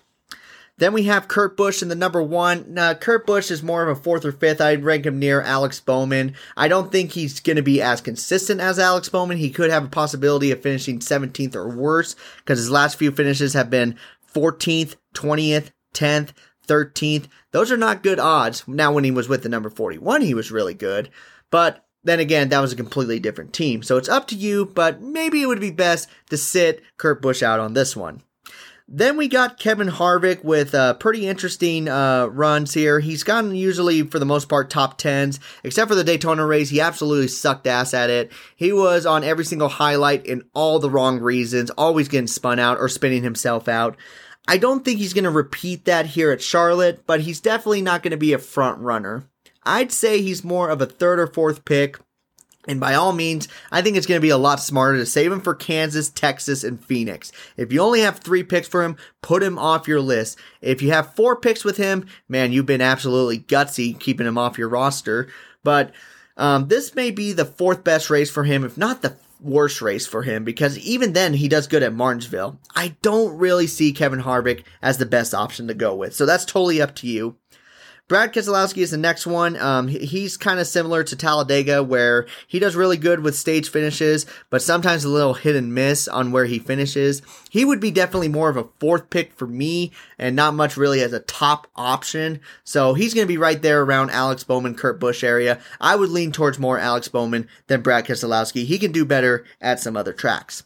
Then 0.77 0.94
we 0.94 1.03
have 1.03 1.27
Kurt 1.27 1.56
Busch 1.56 1.84
in 1.84 1.89
the 1.89 1.96
number 1.96 2.22
one. 2.22 2.65
Now, 2.74 2.96
Kurt 2.96 3.27
Busch 3.27 3.51
is 3.51 3.62
more 3.62 3.84
of 3.84 3.96
a 3.96 4.01
fourth 4.01 4.25
or 4.25 4.32
fifth. 4.32 4.60
I'd 4.60 4.84
rank 4.84 5.06
him 5.06 5.20
near 5.20 5.42
Alex 5.42 5.80
Bowman. 5.80 6.34
I 6.58 6.68
don't 6.68 6.92
think 6.92 7.12
he's 7.12 7.39
going 7.39 7.58
to 7.58 7.62
be 7.62 7.82
as 7.82 8.01
consistent 8.01 8.60
as 8.60 8.80
Alex 8.80 9.08
Bowman. 9.08 9.38
He 9.38 9.51
could 9.51 9.70
have 9.70 9.86
a 9.86 9.89
possibility 9.89 10.51
of 10.51 10.63
finishing 10.63 11.00
17th 11.00 11.56
or 11.56 11.70
worse 11.70 12.15
because 12.38 12.58
his 12.58 12.72
last 12.72 12.98
few 12.98 13.12
finishes 13.12 13.53
have 13.53 13.70
been 13.70 13.98
14th, 14.34 14.96
20th, 15.13 15.70
10th, 15.94 16.30
13th. 16.68 17.27
Those 17.51 17.72
are 17.72 17.77
not 17.77 18.01
good 18.01 18.20
odds. 18.20 18.68
Now, 18.68 18.92
when 18.92 19.03
he 19.03 19.12
was 19.12 19.30
with 19.30 19.44
the 19.44 19.50
number 19.50 19.70
41, 19.70 20.22
he 20.22 20.34
was 20.34 20.51
really 20.51 20.74
good. 20.74 21.10
But 21.51 21.86
then 22.03 22.20
again, 22.20 22.50
that 22.50 22.62
was 22.62 22.74
a 22.74 22.77
completely 22.77 23.20
different 23.20 23.53
team. 23.53 23.84
So 23.84 23.98
it's 23.98 24.10
up 24.10 24.27
to 24.30 24.36
you, 24.36 24.65
but 24.65 25.01
maybe 25.01 25.42
it 25.42 25.46
would 25.46 25.62
be 25.62 25.72
best 25.72 26.10
to 26.32 26.38
sit 26.38 26.82
Kurt 26.98 27.22
Busch 27.22 27.44
out 27.44 27.60
on 27.60 27.74
this 27.74 27.96
one. 27.96 28.24
Then 28.88 29.16
we 29.16 29.30
got 29.30 29.60
Kevin 29.60 29.88
Harvick 29.88 30.44
with 30.44 30.75
uh, 30.75 30.96
pretty 30.96 31.28
interesting 31.28 31.88
uh, 31.88 32.28
runs 32.28 32.74
here. 32.74 33.00
He's 33.00 33.24
gotten 33.24 33.56
usually, 33.56 34.04
for 34.04 34.20
the 34.20 34.25
most 34.25 34.50
part, 34.50 34.70
top 34.70 34.98
tens, 34.98 35.40
except 35.63 35.90
for 35.90 35.96
the 35.96 36.04
Daytona 36.04 36.46
race. 36.46 36.70
He 36.70 36.82
absolutely 36.82 37.30
sucked 37.30 37.66
ass 37.66 37.94
at 37.94 38.10
it. 38.10 38.32
He 38.56 38.74
was 38.74 39.06
on 39.06 39.24
every 39.24 39.46
single 39.46 39.70
highlight 39.70 40.25
in 40.25 40.44
all 40.54 40.80
the 40.80 40.90
wrong 40.90 41.20
reasons, 41.20 41.70
always 41.72 42.10
getting 42.10 42.28
spun 42.28 42.60
out 42.60 42.78
or 42.78 42.90
spinning 42.90 43.24
himself 43.24 43.70
out. 43.70 43.96
I 44.48 44.58
don't 44.58 44.84
think 44.84 45.00
he's 45.00 45.13
going 45.13 45.24
to 45.24 45.30
repeat 45.30 45.86
that 45.86 46.06
here 46.06 46.32
at 46.32 46.42
Charlotte, 46.42 47.08
but 47.08 47.22
he's 47.22 47.40
definitely 47.40 47.82
not 47.82 48.04
going 48.04 48.12
to 48.12 48.18
be 48.18 48.34
a 48.34 48.38
front 48.38 48.80
runner. 48.82 49.30
I'd 49.63 49.94
say 49.94 50.22
he's 50.22 50.44
more 50.44 50.70
of 50.70 50.82
a 50.82 50.86
third 50.86 51.20
or 51.20 51.28
fourth 51.28 51.63
pick. 51.63 51.98
And 52.67 52.79
by 52.79 52.93
all 52.93 53.12
means, 53.12 53.48
I 53.72 53.82
think 53.82 53.98
it's 53.98 54.08
going 54.08 54.20
to 54.20 54.25
be 54.25 54.29
a 54.29 54.38
lot 54.38 54.60
smarter 54.62 54.98
to 54.98 55.05
save 55.05 55.32
him 55.32 55.41
for 55.41 55.53
Kansas, 55.53 56.10
Texas, 56.10 56.63
and 56.63 56.84
Phoenix. 56.84 57.32
If 57.58 57.74
you 57.74 57.82
only 57.82 58.01
have 58.01 58.20
three 58.20 58.43
picks 58.43 58.67
for 58.67 58.84
him, 58.84 58.96
put 59.22 59.43
him 59.43 59.60
off 59.60 59.88
your 59.88 60.00
list. 60.00 60.39
If 60.62 60.82
you 60.82 60.91
have 60.91 61.15
four 61.15 61.36
picks 61.36 61.65
with 61.65 61.77
him, 61.77 62.08
man, 62.29 62.51
you've 62.51 62.65
been 62.65 62.82
absolutely 62.82 63.39
gutsy 63.39 64.00
keeping 64.00 64.27
him 64.27 64.38
off 64.38 64.58
your 64.58 64.70
roster. 64.70 65.27
But 65.63 65.91
um, 66.38 66.67
this 66.67 66.96
may 66.96 67.12
be 67.12 67.34
the 67.34 67.46
fourth 67.46 67.84
best 67.84 68.10
race 68.10 68.32
for 68.32 68.43
him, 68.43 68.63
if 68.63 68.77
not 68.77 69.01
the 69.01 69.17
worst 69.41 69.82
race 69.82 70.08
for 70.08 70.24
him, 70.24 70.46
because 70.46 70.77
even 70.79 71.13
then 71.13 71.34
he 71.34 71.50
does 71.50 71.67
good 71.67 71.84
at 71.84 71.93
Martinsville. 71.93 72.58
I 72.74 72.96
don't 73.01 73.38
really 73.38 73.67
see 73.67 73.91
Kevin 73.91 74.22
Harvick 74.22 74.63
as 74.82 74.98
the 74.98 75.05
best 75.05 75.34
option 75.34 75.67
to 75.67 75.74
go 75.74 75.93
with. 75.93 76.15
So 76.15 76.25
that's 76.25 76.46
totally 76.46 76.82
up 76.82 76.96
to 76.96 77.08
you. 77.08 77.36
Brad 78.10 78.34
Keselowski 78.34 78.80
is 78.80 78.92
the 78.92 78.98
next 78.98 79.26
one. 79.26 79.56
Um, 79.58 79.88
he's 79.88 80.36
kind 80.36 80.60
of 80.60 80.68
similar 80.68 81.06
to 81.06 81.16
Talladega, 81.16 81.82
where 81.82 82.28
he 82.48 82.60
does 82.60 82.76
really 82.76 82.98
good 82.98 83.22
with 83.22 83.36
stage 83.36 83.70
finishes, 83.70 84.26
but 84.50 84.62
sometimes 84.62 85.06
a 85.06 85.10
little 85.10 85.36
hit 85.36 85.56
and 85.56 85.74
miss 85.74 86.10
on 86.10 86.34
where 86.34 86.44
he 86.44 86.60
finishes. 86.60 87.22
He 87.50 87.64
would 87.64 87.80
be 87.80 87.92
definitely 87.92 88.28
more 88.28 88.50
of 88.50 88.58
a 88.58 88.68
fourth 88.78 89.10
pick 89.10 89.32
for 89.34 89.48
me, 89.48 89.94
and 90.20 90.36
not 90.36 90.54
much 90.54 90.76
really 90.76 91.02
as 91.02 91.14
a 91.14 91.22
top 91.22 91.68
option. 91.78 92.42
So 92.66 92.94
he's 92.94 93.14
going 93.14 93.26
to 93.26 93.34
be 93.34 93.38
right 93.38 93.62
there 93.62 93.82
around 93.82 94.12
Alex 94.12 94.44
Bowman, 94.44 94.76
Kurt 94.76 95.00
Busch 95.00 95.24
area. 95.24 95.62
I 95.80 95.96
would 95.96 96.10
lean 96.10 96.34
towards 96.34 96.60
more 96.60 96.78
Alex 96.78 97.08
Bowman 97.08 97.48
than 97.68 97.82
Brad 97.82 98.06
Keselowski. 98.06 98.66
He 98.66 98.80
can 98.80 98.92
do 98.92 99.06
better 99.06 99.46
at 99.62 99.80
some 99.80 99.96
other 99.96 100.14
tracks. 100.14 100.64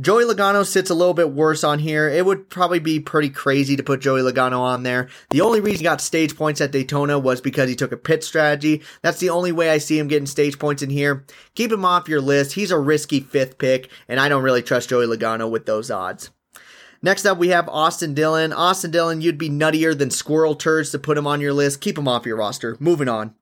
Joey 0.00 0.24
Logano 0.24 0.64
sits 0.64 0.88
a 0.88 0.94
little 0.94 1.12
bit 1.12 1.32
worse 1.32 1.62
on 1.62 1.78
here. 1.78 2.08
It 2.08 2.24
would 2.24 2.48
probably 2.48 2.78
be 2.78 3.00
pretty 3.00 3.28
crazy 3.28 3.76
to 3.76 3.82
put 3.82 4.00
Joey 4.00 4.22
Logano 4.22 4.60
on 4.60 4.82
there. 4.82 5.08
The 5.28 5.42
only 5.42 5.60
reason 5.60 5.80
he 5.80 5.84
got 5.84 6.00
stage 6.00 6.36
points 6.36 6.62
at 6.62 6.70
Daytona 6.70 7.18
was 7.18 7.42
because 7.42 7.68
he 7.68 7.76
took 7.76 7.92
a 7.92 7.98
pit 7.98 8.24
strategy. 8.24 8.80
That's 9.02 9.18
the 9.18 9.28
only 9.28 9.52
way 9.52 9.68
I 9.68 9.76
see 9.76 9.98
him 9.98 10.08
getting 10.08 10.24
stage 10.24 10.58
points 10.58 10.82
in 10.82 10.88
here. 10.88 11.26
Keep 11.54 11.72
him 11.72 11.84
off 11.84 12.08
your 12.08 12.22
list. 12.22 12.52
He's 12.52 12.70
a 12.70 12.78
risky 12.78 13.20
fifth 13.20 13.58
pick, 13.58 13.90
and 14.08 14.18
I 14.18 14.30
don't 14.30 14.42
really 14.42 14.62
trust 14.62 14.88
Joey 14.88 15.04
Logano 15.04 15.50
with 15.50 15.66
those 15.66 15.90
odds. 15.90 16.30
Next 17.02 17.26
up, 17.26 17.36
we 17.36 17.48
have 17.48 17.68
Austin 17.68 18.14
Dillon. 18.14 18.54
Austin 18.54 18.90
Dillon, 18.90 19.20
you'd 19.20 19.36
be 19.36 19.50
nuttier 19.50 19.96
than 19.96 20.10
squirrel 20.10 20.54
turds 20.54 20.90
to 20.92 20.98
put 20.98 21.18
him 21.18 21.26
on 21.26 21.42
your 21.42 21.52
list. 21.52 21.82
Keep 21.82 21.98
him 21.98 22.08
off 22.08 22.24
your 22.24 22.36
roster. 22.36 22.74
Moving 22.80 23.08
on. 23.08 23.34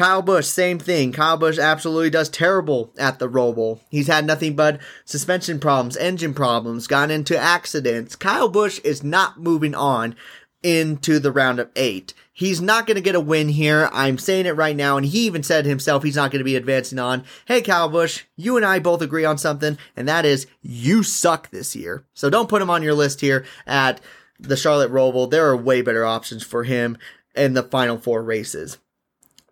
Kyle 0.00 0.22
Busch, 0.22 0.46
same 0.46 0.78
thing. 0.78 1.12
Kyle 1.12 1.36
Busch 1.36 1.58
absolutely 1.58 2.08
does 2.08 2.30
terrible 2.30 2.90
at 2.96 3.18
the 3.18 3.28
Roval. 3.28 3.80
He's 3.90 4.06
had 4.06 4.24
nothing 4.24 4.56
but 4.56 4.80
suspension 5.04 5.60
problems, 5.60 5.94
engine 5.98 6.32
problems, 6.32 6.86
gotten 6.86 7.10
into 7.10 7.36
accidents. 7.36 8.16
Kyle 8.16 8.48
Busch 8.48 8.80
is 8.82 9.04
not 9.04 9.40
moving 9.40 9.74
on 9.74 10.16
into 10.62 11.18
the 11.18 11.30
round 11.30 11.60
of 11.60 11.68
eight. 11.76 12.14
He's 12.32 12.62
not 12.62 12.86
going 12.86 12.94
to 12.94 13.02
get 13.02 13.14
a 13.14 13.20
win 13.20 13.50
here. 13.50 13.90
I'm 13.92 14.16
saying 14.16 14.46
it 14.46 14.56
right 14.56 14.74
now. 14.74 14.96
And 14.96 15.04
he 15.04 15.26
even 15.26 15.42
said 15.42 15.66
himself 15.66 16.02
he's 16.02 16.16
not 16.16 16.30
going 16.30 16.40
to 16.40 16.44
be 16.44 16.56
advancing 16.56 16.98
on. 16.98 17.22
Hey, 17.44 17.60
Kyle 17.60 17.90
Busch, 17.90 18.24
you 18.36 18.56
and 18.56 18.64
I 18.64 18.78
both 18.78 19.02
agree 19.02 19.26
on 19.26 19.36
something, 19.36 19.76
and 19.96 20.08
that 20.08 20.24
is 20.24 20.46
you 20.62 21.02
suck 21.02 21.50
this 21.50 21.76
year. 21.76 22.06
So 22.14 22.30
don't 22.30 22.48
put 22.48 22.62
him 22.62 22.70
on 22.70 22.82
your 22.82 22.94
list 22.94 23.20
here 23.20 23.44
at 23.66 24.00
the 24.38 24.56
Charlotte 24.56 24.90
Roval. 24.90 25.30
There 25.30 25.46
are 25.50 25.56
way 25.58 25.82
better 25.82 26.06
options 26.06 26.42
for 26.42 26.64
him 26.64 26.96
in 27.34 27.52
the 27.52 27.62
final 27.62 27.98
four 27.98 28.22
races. 28.22 28.78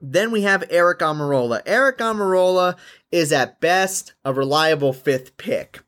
Then 0.00 0.30
we 0.30 0.42
have 0.42 0.62
Aric 0.68 0.98
Almirola. 0.98 1.64
Aric 1.64 1.98
Almirola 1.98 2.76
is 3.10 3.32
at 3.32 3.60
best 3.60 4.14
a 4.24 4.32
reliable 4.32 4.92
fifth 4.92 5.36
pick, 5.36 5.80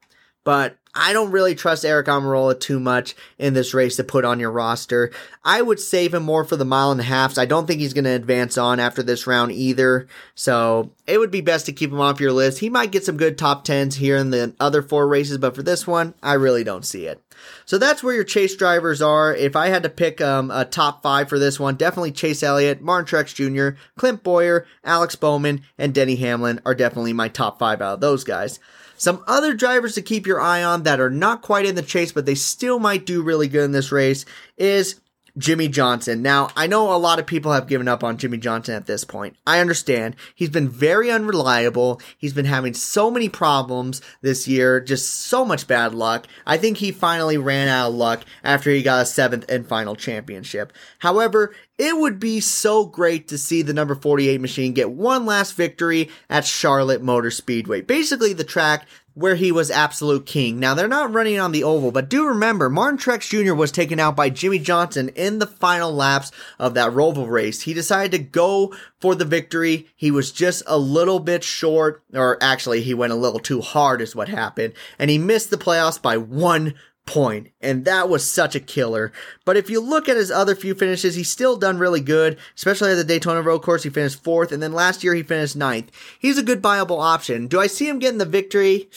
but 0.45 0.77
I 0.95 1.13
don't 1.13 1.31
really 1.31 1.55
trust 1.55 1.85
Aric 1.85 2.07
Almirola 2.07 2.59
too 2.59 2.81
much 2.81 3.15
in 3.39 3.55
this 3.55 3.75
race 3.75 3.97
to 3.97 4.05
put 4.05 4.25
on 4.25 4.41
your 4.41 4.51
roster. 4.51 5.13
I 5.45 5.63
would 5.63 5.79
save 5.79 6.15
him 6.15 6.25
more 6.25 6.45
for 6.45 6.57
the 6.57 6.65
mile 6.65 6.91
and 6.91 7.01
a 7.01 7.05
halfs. 7.05 7.39
I 7.39 7.45
don't 7.45 7.67
think 7.67 7.81
he's 7.81 7.95
going 7.95 8.05
to 8.05 8.11
advance 8.11 8.59
on 8.59 8.81
after 8.81 9.03
this 9.03 9.27
round 9.27 9.53
either. 9.53 10.09
So 10.35 10.91
it 11.07 11.19
would 11.19 11.31
be 11.31 11.43
best 11.43 11.67
to 11.67 11.73
keep 11.73 11.91
him 11.91 12.01
off 12.01 12.21
your 12.21 12.33
list. 12.33 12.59
He 12.59 12.71
might 12.71 12.91
get 12.91 13.05
some 13.05 13.17
good 13.17 13.39
top 13.39 13.63
tens 13.63 13.97
here 13.97 14.17
in 14.17 14.31
the 14.31 14.53
other 14.59 14.83
four 14.83 15.07
races, 15.07 15.39
but 15.39 15.55
for 15.55 15.63
this 15.63 15.87
one, 15.87 16.15
I 16.23 16.35
really 16.35 16.65
don't 16.65 16.85
see 16.85 17.07
it. 17.07 17.23
So 17.65 17.79
that's 17.79 18.03
where 18.03 18.15
your 18.15 18.25
chase 18.25 18.57
drivers 18.57 19.01
are. 19.01 19.35
If 19.35 19.57
I 19.57 19.69
had 19.69 19.83
to 19.85 19.89
pick 19.89 20.21
um, 20.21 20.51
a 20.51 20.65
top 20.65 21.03
five 21.03 21.29
for 21.29 21.39
this 21.39 21.61
one, 21.61 21.77
definitely 21.77 22.13
Chase 22.13 22.43
Elliott, 22.43 22.81
Martin 22.81 23.07
Truex 23.07 23.35
Jr., 23.35 23.79
Clint 23.97 24.23
Bowyer, 24.23 24.67
Alex 24.85 25.17
Bowman, 25.17 25.63
and 25.79 25.95
Denny 25.95 26.17
Hamlin 26.17 26.61
are 26.67 26.75
definitely 26.75 27.13
my 27.13 27.29
top 27.29 27.59
five 27.59 27.81
out 27.81 27.95
of 27.95 28.01
those 28.01 28.25
guys. 28.25 28.59
Some 28.97 29.25
other 29.27 29.55
drivers 29.55 29.95
to 29.95 30.03
keep 30.03 30.27
your 30.27 30.41
eye 30.41 30.63
on 30.63 30.83
that 30.83 31.01
are 31.01 31.09
not 31.09 31.41
quite 31.41 31.65
in 31.65 31.75
the 31.75 31.83
chase, 31.83 32.13
but 32.13 32.27
they 32.27 32.35
still 32.35 32.79
might 32.79 33.07
do 33.07 33.23
really 33.23 33.49
good 33.49 33.65
in 33.65 33.73
this 33.73 33.93
race 33.93 34.27
is 34.59 35.01
Jimmie 35.39 35.69
Johnson. 35.69 36.23
Now, 36.23 36.51
I 36.57 36.67
know 36.67 36.95
a 36.95 36.97
lot 36.97 37.19
of 37.19 37.27
people 37.27 37.53
have 37.53 37.67
given 37.67 37.89
up 37.89 38.05
on 38.05 38.17
Jimmie 38.17 38.39
Johnson 38.39 38.75
at 38.75 38.87
this 38.87 39.05
point. 39.05 39.37
I 39.47 39.61
understand. 39.61 40.17
He's 40.35 40.51
been 40.51 40.69
very 40.69 41.11
unreliable. 41.11 42.01
He's 42.19 42.33
been 42.33 42.45
having 42.45 42.75
so 42.75 43.11
many 43.11 43.29
problems 43.29 44.03
this 44.23 44.47
year, 44.49 44.81
just 44.81 45.11
so 45.11 45.45
much 45.45 45.67
bad 45.67 45.95
luck. 45.95 46.27
I 46.47 46.57
think 46.57 46.79
he 46.79 46.93
finally 46.93 47.39
ran 47.39 47.69
out 47.69 47.89
of 47.89 47.95
luck 47.95 48.25
after 48.43 48.71
he 48.71 48.83
got 48.83 49.03
a 49.03 49.07
seventh 49.07 49.45
and 49.49 49.67
final 49.67 49.97
championship. 49.97 50.73
However, 51.01 51.55
it 51.81 51.97
would 51.97 52.21
be 52.21 52.41
so 52.41 52.85
great 52.85 53.27
to 53.29 53.39
see 53.39 53.63
the 53.63 53.73
number 53.73 53.95
48 53.95 54.39
machine 54.39 54.75
get 54.75 54.91
one 54.91 55.25
last 55.25 55.53
victory 55.53 56.11
at 56.29 56.45
Charlotte 56.45 57.01
Motor 57.01 57.31
Speedway. 57.31 57.81
Basically 57.81 58.35
the 58.35 58.45
track 58.45 58.87
where 59.15 59.35
he 59.35 59.51
was 59.51 59.71
absolute 59.71 60.27
king. 60.27 60.59
Now 60.59 60.75
they're 60.75 60.89
not 60.89 61.13
running 61.13 61.39
on 61.39 61.53
the 61.53 61.65
oval, 61.65 61.91
but 61.91 62.09
do 62.09 62.27
remember 62.27 62.71
Martin 62.71 62.99
Truex 62.99 63.29
Jr. 63.29 63.55
was 63.55 63.73
taken 63.73 63.99
out 63.99 64.17
by 64.17 64.31
Jimmie 64.31 64.59
Johnson 64.59 65.11
in 65.11 65.39
the 65.39 65.47
final 65.47 65.93
laps 65.93 66.31
of 66.59 66.75
that 66.75 66.93
Roval 66.93 67.29
race. 67.29 67.63
He 67.63 67.75
decided 67.75 68.13
to 68.13 68.19
go 68.19 68.75
for 69.01 69.15
the 69.15 69.25
victory. 69.25 69.89
He 69.97 70.11
was 70.11 70.31
just 70.31 70.63
a 70.67 70.79
little 70.79 71.21
bit 71.21 71.43
short, 71.43 72.03
or 72.15 72.39
actually 72.41 72.83
he 72.83 72.95
went 72.95 73.13
a 73.13 73.17
little 73.17 73.41
too 73.41 73.61
hard 73.61 74.01
is 74.01 74.15
what 74.15 74.29
happened, 74.29 74.75
and 74.99 75.11
he 75.11 75.19
missed 75.19 75.51
the 75.51 75.59
playoffs 75.59 76.01
by 76.01 76.17
one 76.17 76.75
point, 77.11 77.51
and 77.61 77.85
that 77.87 78.09
was 78.09 78.29
such 78.29 78.55
a 78.55 78.61
killer. 78.61 79.11
But 79.45 79.57
if 79.57 79.69
you 79.69 79.81
look 79.81 80.09
at 80.09 80.17
his 80.17 80.31
other 80.31 80.55
few 80.55 80.77
finishes, 80.77 81.17
he's 81.17 81.29
still 81.29 81.57
done 81.57 81.77
really 81.77 82.01
good, 82.01 82.39
especially 82.55 82.93
at 82.93 82.95
the 82.95 83.05
Daytona 83.05 83.43
Road 83.43 83.63
Course. 83.63 83.83
He 83.83 83.91
finished 83.91 84.23
fourth, 84.23 84.53
and 84.53 84.63
then 84.63 84.73
last 84.73 85.03
year 85.03 85.13
he 85.13 85.25
finished 85.25 85.57
ninth. 85.57 85.91
He's 86.21 86.39
a 86.39 86.43
good 86.43 86.63
viable 86.63 87.01
option. 87.01 87.49
Do 87.49 87.59
I 87.59 87.67
see 87.67 87.89
him 87.89 87.99
getting 87.99 88.19
the 88.19 88.25
victory? 88.25 88.89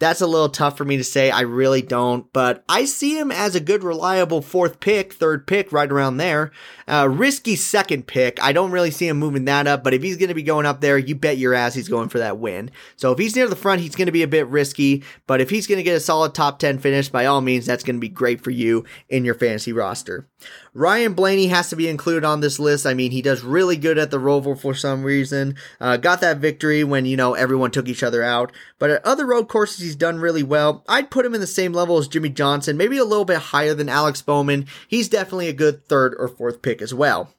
That's 0.00 0.20
a 0.20 0.26
little 0.26 0.48
tough 0.48 0.76
for 0.76 0.84
me 0.84 0.96
to 0.96 1.04
say. 1.04 1.30
I 1.30 1.42
really 1.42 1.82
don't, 1.82 2.30
but 2.32 2.64
I 2.68 2.84
see 2.84 3.16
him 3.16 3.30
as 3.30 3.54
a 3.54 3.60
good, 3.60 3.84
reliable 3.84 4.42
fourth 4.42 4.80
pick, 4.80 5.12
third 5.12 5.46
pick, 5.46 5.70
right 5.70 5.90
around 5.90 6.16
there. 6.16 6.50
Uh, 6.88 7.08
risky 7.08 7.54
second 7.54 8.08
pick. 8.08 8.42
I 8.42 8.52
don't 8.52 8.72
really 8.72 8.90
see 8.90 9.06
him 9.06 9.18
moving 9.18 9.44
that 9.44 9.68
up, 9.68 9.84
but 9.84 9.94
if 9.94 10.02
he's 10.02 10.16
going 10.16 10.30
to 10.30 10.34
be 10.34 10.42
going 10.42 10.66
up 10.66 10.80
there, 10.80 10.98
you 10.98 11.14
bet 11.14 11.38
your 11.38 11.54
ass 11.54 11.74
he's 11.74 11.88
going 11.88 12.08
for 12.08 12.18
that 12.18 12.38
win. 12.38 12.72
So 12.96 13.12
if 13.12 13.20
he's 13.20 13.36
near 13.36 13.46
the 13.46 13.54
front, 13.54 13.82
he's 13.82 13.94
going 13.94 14.06
to 14.06 14.12
be 14.12 14.24
a 14.24 14.28
bit 14.28 14.48
risky, 14.48 15.04
but 15.28 15.40
if 15.40 15.48
he's 15.48 15.68
going 15.68 15.78
to 15.78 15.84
get 15.84 15.96
a 15.96 16.00
solid 16.00 16.34
top 16.34 16.58
10 16.58 16.78
finish, 16.78 17.08
by 17.08 17.26
all 17.26 17.40
means, 17.40 17.51
means 17.52 17.66
that's 17.66 17.84
going 17.84 17.96
to 17.96 18.00
be 18.00 18.08
great 18.08 18.40
for 18.40 18.50
you 18.50 18.84
in 19.08 19.24
your 19.24 19.34
fantasy 19.34 19.72
roster. 19.72 20.26
Ryan 20.74 21.12
Blaney 21.12 21.48
has 21.48 21.68
to 21.70 21.76
be 21.76 21.88
included 21.88 22.24
on 22.24 22.40
this 22.40 22.58
list. 22.58 22.86
I 22.86 22.94
mean, 22.94 23.10
he 23.10 23.20
does 23.20 23.44
really 23.44 23.76
good 23.76 23.98
at 23.98 24.10
the 24.10 24.18
Roval 24.18 24.58
for 24.58 24.74
some 24.74 25.02
reason. 25.02 25.56
Uh, 25.80 25.98
got 25.98 26.20
that 26.22 26.38
victory 26.38 26.82
when, 26.82 27.04
you 27.04 27.16
know, 27.16 27.34
everyone 27.34 27.70
took 27.70 27.88
each 27.88 28.02
other 28.02 28.22
out. 28.22 28.52
But 28.78 28.90
at 28.90 29.04
other 29.04 29.26
road 29.26 29.48
courses, 29.48 29.80
he's 29.80 29.96
done 29.96 30.18
really 30.18 30.42
well. 30.42 30.82
I'd 30.88 31.10
put 31.10 31.26
him 31.26 31.34
in 31.34 31.40
the 31.40 31.46
same 31.46 31.72
level 31.72 31.98
as 31.98 32.08
Jimmie 32.08 32.30
Johnson, 32.30 32.76
maybe 32.76 32.96
a 32.96 33.04
little 33.04 33.26
bit 33.26 33.38
higher 33.38 33.74
than 33.74 33.88
Alex 33.88 34.22
Bowman. 34.22 34.66
He's 34.88 35.08
definitely 35.08 35.48
a 35.48 35.52
good 35.52 35.84
third 35.84 36.14
or 36.18 36.28
fourth 36.28 36.62
pick 36.62 36.80
as 36.80 36.94
well. 36.94 37.34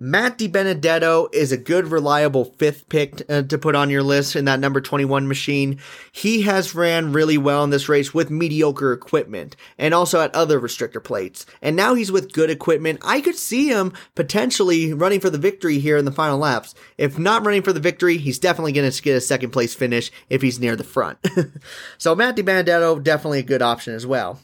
Matt 0.00 0.38
DiBenedetto 0.38 1.34
is 1.34 1.50
a 1.50 1.56
good, 1.56 1.88
reliable 1.88 2.44
fifth 2.44 2.88
pick 2.88 3.20
uh, 3.28 3.42
to 3.42 3.58
put 3.58 3.74
on 3.74 3.90
your 3.90 4.04
list 4.04 4.36
in 4.36 4.44
that 4.44 4.60
number 4.60 4.80
21 4.80 5.26
machine. 5.26 5.80
He 6.12 6.42
has 6.42 6.72
ran 6.72 7.12
really 7.12 7.36
well 7.36 7.64
in 7.64 7.70
this 7.70 7.88
race 7.88 8.14
with 8.14 8.30
mediocre 8.30 8.92
equipment 8.92 9.56
and 9.76 9.92
also 9.92 10.20
at 10.20 10.32
other 10.36 10.60
restrictor 10.60 11.02
plates. 11.02 11.46
And 11.60 11.74
now 11.74 11.94
he's 11.94 12.12
with 12.12 12.32
good 12.32 12.48
equipment. 12.48 13.00
I 13.02 13.20
could 13.20 13.34
see 13.34 13.70
him 13.70 13.92
potentially 14.14 14.92
running 14.92 15.18
for 15.18 15.30
the 15.30 15.36
victory 15.36 15.80
here 15.80 15.96
in 15.96 16.04
the 16.04 16.12
final 16.12 16.38
laps. 16.38 16.76
If 16.96 17.18
not 17.18 17.44
running 17.44 17.62
for 17.62 17.72
the 17.72 17.80
victory, 17.80 18.18
he's 18.18 18.38
definitely 18.38 18.74
going 18.74 18.88
to 18.88 19.02
get 19.02 19.16
a 19.16 19.20
second 19.20 19.50
place 19.50 19.74
finish 19.74 20.12
if 20.30 20.42
he's 20.42 20.60
near 20.60 20.76
the 20.76 20.84
front. 20.84 21.18
so 21.98 22.14
Matt 22.14 22.36
DiBenedetto, 22.36 23.02
definitely 23.02 23.40
a 23.40 23.42
good 23.42 23.62
option 23.62 23.94
as 23.94 24.06
well. 24.06 24.38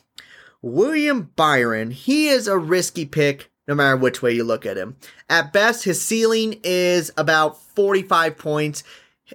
William 0.62 1.30
Byron, 1.36 1.92
he 1.92 2.26
is 2.26 2.48
a 2.48 2.58
risky 2.58 3.04
pick 3.04 3.52
no 3.66 3.74
matter 3.74 3.96
which 3.96 4.22
way 4.22 4.32
you 4.32 4.44
look 4.44 4.66
at 4.66 4.76
him. 4.76 4.96
At 5.28 5.52
best, 5.52 5.84
his 5.84 6.02
ceiling 6.02 6.60
is 6.62 7.12
about 7.16 7.60
45 7.60 8.36
points, 8.36 8.84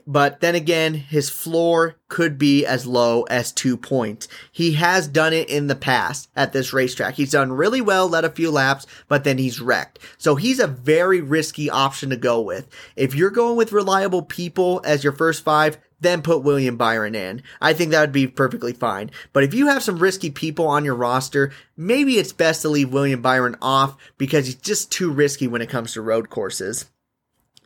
but 0.05 0.39
then 0.39 0.53
again, 0.53 0.93
his 0.93 1.29
floor 1.29 1.95
could 2.07 2.37
be 2.37 2.63
as 2.65 2.85
low 2.85 3.23
as 3.23 3.51
two 3.51 3.75
points. 3.75 4.27
He 4.51 4.73
has 4.73 5.07
done 5.07 5.33
it 5.33 5.49
in 5.49 5.67
the 5.67 5.75
past 5.75 6.29
at 6.35 6.53
this 6.53 6.73
racetrack. 6.73 7.15
He's 7.15 7.31
done 7.31 7.51
really 7.51 7.81
well, 7.81 8.07
led 8.07 8.23
a 8.23 8.29
few 8.29 8.51
laps, 8.51 8.85
but 9.07 9.23
then 9.23 9.39
he's 9.39 9.59
wrecked. 9.59 9.99
So 10.19 10.35
he's 10.35 10.59
a 10.59 10.67
very 10.67 11.21
risky 11.21 11.69
option 11.69 12.11
to 12.11 12.17
go 12.17 12.39
with. 12.39 12.67
If 12.95 13.15
you're 13.15 13.31
going 13.31 13.57
with 13.57 13.71
reliable 13.71 14.21
people 14.21 14.81
as 14.85 15.03
your 15.03 15.13
first 15.13 15.43
five, 15.43 15.79
then 16.01 16.21
put 16.21 16.43
William 16.43 16.77
Byron 16.77 17.15
in. 17.15 17.43
I 17.61 17.73
think 17.73 17.91
that 17.91 18.01
would 18.01 18.11
be 18.11 18.27
perfectly 18.27 18.73
fine. 18.73 19.11
But 19.33 19.43
if 19.43 19.53
you 19.53 19.67
have 19.67 19.83
some 19.83 19.99
risky 19.99 20.29
people 20.29 20.67
on 20.67 20.85
your 20.85 20.95
roster, 20.95 21.51
maybe 21.75 22.17
it's 22.17 22.33
best 22.33 22.61
to 22.63 22.69
leave 22.69 22.93
William 22.93 23.21
Byron 23.21 23.55
off 23.61 23.97
because 24.17 24.45
he's 24.45 24.55
just 24.55 24.91
too 24.91 25.11
risky 25.11 25.47
when 25.47 25.61
it 25.61 25.69
comes 25.69 25.93
to 25.93 26.01
road 26.01 26.29
courses. 26.29 26.85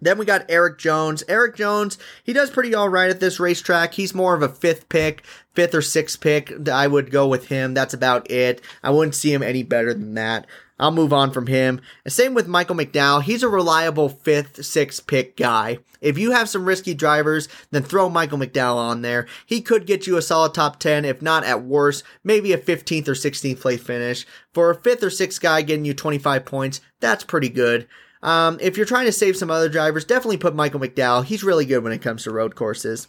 Then 0.01 0.17
we 0.17 0.25
got 0.25 0.49
Erik 0.49 0.77
Jones. 0.77 1.23
Erik 1.29 1.55
Jones, 1.55 1.97
he 2.23 2.33
does 2.33 2.49
pretty 2.49 2.75
all 2.75 2.89
right 2.89 3.09
at 3.09 3.21
this 3.21 3.39
racetrack. 3.39 3.93
He's 3.93 4.13
more 4.13 4.35
of 4.35 4.41
a 4.41 4.49
fifth 4.49 4.89
pick, 4.89 5.23
fifth 5.53 5.73
or 5.73 5.81
sixth 5.81 6.19
pick. 6.19 6.67
I 6.67 6.87
would 6.87 7.09
go 7.09 7.27
with 7.27 7.47
him. 7.47 7.73
That's 7.73 7.93
about 7.93 8.29
it. 8.29 8.61
I 8.83 8.89
wouldn't 8.89 9.15
see 9.15 9.31
him 9.33 9.41
any 9.41 9.63
better 9.63 9.93
than 9.93 10.15
that. 10.15 10.45
I'll 10.83 10.91
move 10.91 11.13
on 11.13 11.31
from 11.31 11.47
him. 11.47 11.79
Same 12.05 12.33
with 12.33 12.45
Michael 12.45 12.75
McDowell. 12.75 13.23
He's 13.23 13.41
a 13.41 13.47
reliable 13.47 14.09
fifth, 14.09 14.65
sixth 14.65 15.07
pick 15.07 15.37
guy. 15.37 15.77
If 16.01 16.17
you 16.17 16.31
have 16.31 16.49
some 16.49 16.65
risky 16.65 16.93
drivers, 16.93 17.47
then 17.71 17.83
throw 17.83 18.09
Michael 18.09 18.37
McDowell 18.37 18.75
on 18.75 19.01
there. 19.01 19.25
He 19.45 19.61
could 19.61 19.87
get 19.87 20.07
you 20.07 20.17
a 20.17 20.21
solid 20.21 20.53
top 20.53 20.79
10, 20.79 21.05
if 21.05 21.21
not 21.21 21.45
at 21.45 21.63
worst, 21.63 22.03
maybe 22.21 22.51
a 22.51 22.57
15th 22.57 23.07
or 23.07 23.13
16th 23.13 23.61
place 23.61 23.81
finish. 23.81 24.25
For 24.51 24.69
a 24.71 24.75
fifth 24.75 25.03
or 25.03 25.09
sixth 25.09 25.39
guy 25.39 25.61
getting 25.61 25.85
you 25.85 25.93
25 25.93 26.43
points, 26.43 26.81
that's 26.99 27.23
pretty 27.23 27.47
good. 27.47 27.87
Um, 28.21 28.57
if 28.59 28.75
you're 28.75 28.85
trying 28.85 29.05
to 29.05 29.13
save 29.13 29.37
some 29.37 29.49
other 29.49 29.69
drivers, 29.69 30.03
definitely 30.03 30.35
put 30.35 30.53
Michael 30.53 30.81
McDowell. 30.81 31.23
He's 31.23 31.45
really 31.45 31.65
good 31.65 31.81
when 31.85 31.93
it 31.93 32.01
comes 32.01 32.23
to 32.23 32.31
road 32.31 32.55
courses. 32.55 33.07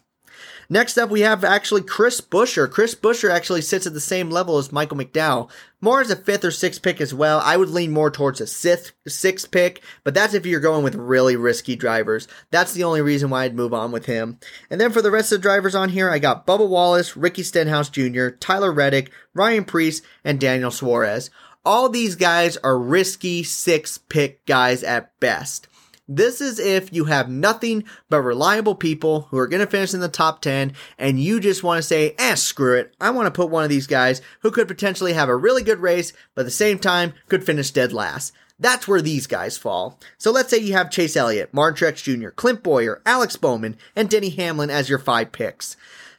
Next 0.70 0.96
up, 0.96 1.10
we 1.10 1.20
have 1.20 1.44
actually 1.44 1.82
Chris 1.82 2.20
Buescher. 2.20 2.70
Chris 2.70 2.94
Buescher 2.94 3.30
actually 3.30 3.60
sits 3.60 3.86
at 3.86 3.92
the 3.92 4.00
same 4.00 4.30
level 4.30 4.58
as 4.58 4.72
Michael 4.72 4.96
McDowell. 4.96 5.50
More 5.80 6.00
as 6.00 6.10
a 6.10 6.16
fifth 6.16 6.44
or 6.44 6.50
sixth 6.50 6.80
pick 6.80 7.00
as 7.00 7.12
well. 7.12 7.40
I 7.44 7.56
would 7.56 7.68
lean 7.68 7.92
more 7.92 8.10
towards 8.10 8.40
a 8.40 8.46
sixth, 8.46 8.92
sixth 9.06 9.50
pick, 9.50 9.82
but 10.02 10.14
that's 10.14 10.32
if 10.32 10.46
you're 10.46 10.60
going 10.60 10.82
with 10.82 10.94
really 10.94 11.36
risky 11.36 11.76
drivers. 11.76 12.26
That's 12.50 12.72
the 12.72 12.84
only 12.84 13.02
reason 13.02 13.28
why 13.28 13.44
I'd 13.44 13.54
move 13.54 13.74
on 13.74 13.92
with 13.92 14.06
him. 14.06 14.38
And 14.70 14.80
then 14.80 14.90
for 14.90 15.02
the 15.02 15.10
rest 15.10 15.32
of 15.32 15.38
the 15.38 15.42
drivers 15.42 15.74
on 15.74 15.90
here, 15.90 16.10
I 16.10 16.18
got 16.18 16.46
Bubba 16.46 16.66
Wallace, 16.66 17.16
Ricky 17.16 17.42
Stenhouse 17.42 17.90
Jr., 17.90 18.28
Tyler 18.28 18.72
Reddick, 18.72 19.12
Ryan 19.34 19.64
Preece, 19.64 20.00
and 20.24 20.40
Daniel 20.40 20.70
Suarez. 20.70 21.30
All 21.66 21.88
these 21.88 22.14
guys 22.14 22.56
are 22.58 22.78
risky 22.78 23.42
six 23.42 23.98
pick 23.98 24.44
guys 24.46 24.82
at 24.82 25.18
best. 25.20 25.68
This 26.06 26.42
is 26.42 26.58
if 26.58 26.92
you 26.92 27.06
have 27.06 27.30
nothing 27.30 27.84
but 28.10 28.20
reliable 28.20 28.74
people 28.74 29.22
who 29.30 29.38
are 29.38 29.46
going 29.46 29.64
to 29.64 29.70
finish 29.70 29.94
in 29.94 30.00
the 30.00 30.08
top 30.08 30.42
10 30.42 30.74
and 30.98 31.18
you 31.18 31.40
just 31.40 31.62
want 31.62 31.78
to 31.78 31.82
say, 31.82 32.14
eh, 32.18 32.34
screw 32.34 32.78
it. 32.78 32.94
I 33.00 33.10
want 33.10 33.26
to 33.26 33.30
put 33.30 33.50
one 33.50 33.64
of 33.64 33.70
these 33.70 33.86
guys 33.86 34.20
who 34.40 34.50
could 34.50 34.68
potentially 34.68 35.14
have 35.14 35.30
a 35.30 35.36
really 35.36 35.62
good 35.62 35.78
race, 35.78 36.12
but 36.34 36.42
at 36.42 36.44
the 36.44 36.50
same 36.50 36.78
time 36.78 37.14
could 37.28 37.44
finish 37.44 37.70
dead 37.70 37.92
last. 37.92 38.34
That's 38.58 38.86
where 38.86 39.00
these 39.02 39.26
guys 39.26 39.56
fall. 39.56 39.98
So 40.18 40.30
let's 40.30 40.50
say 40.50 40.58
you 40.58 40.74
have 40.74 40.90
Chase 40.90 41.16
Elliott, 41.16 41.52
Martin 41.52 41.88
Truex 41.88 42.02
Jr., 42.02 42.28
Clint 42.28 42.62
Bowyer, 42.62 43.00
Alex 43.06 43.36
Bowman, 43.36 43.76
and 43.96 44.08
Denny 44.08 44.30
Hamlin 44.30 44.70
as 44.70 44.88
your 44.88 44.98
five 44.98 45.32
picks 45.32 45.76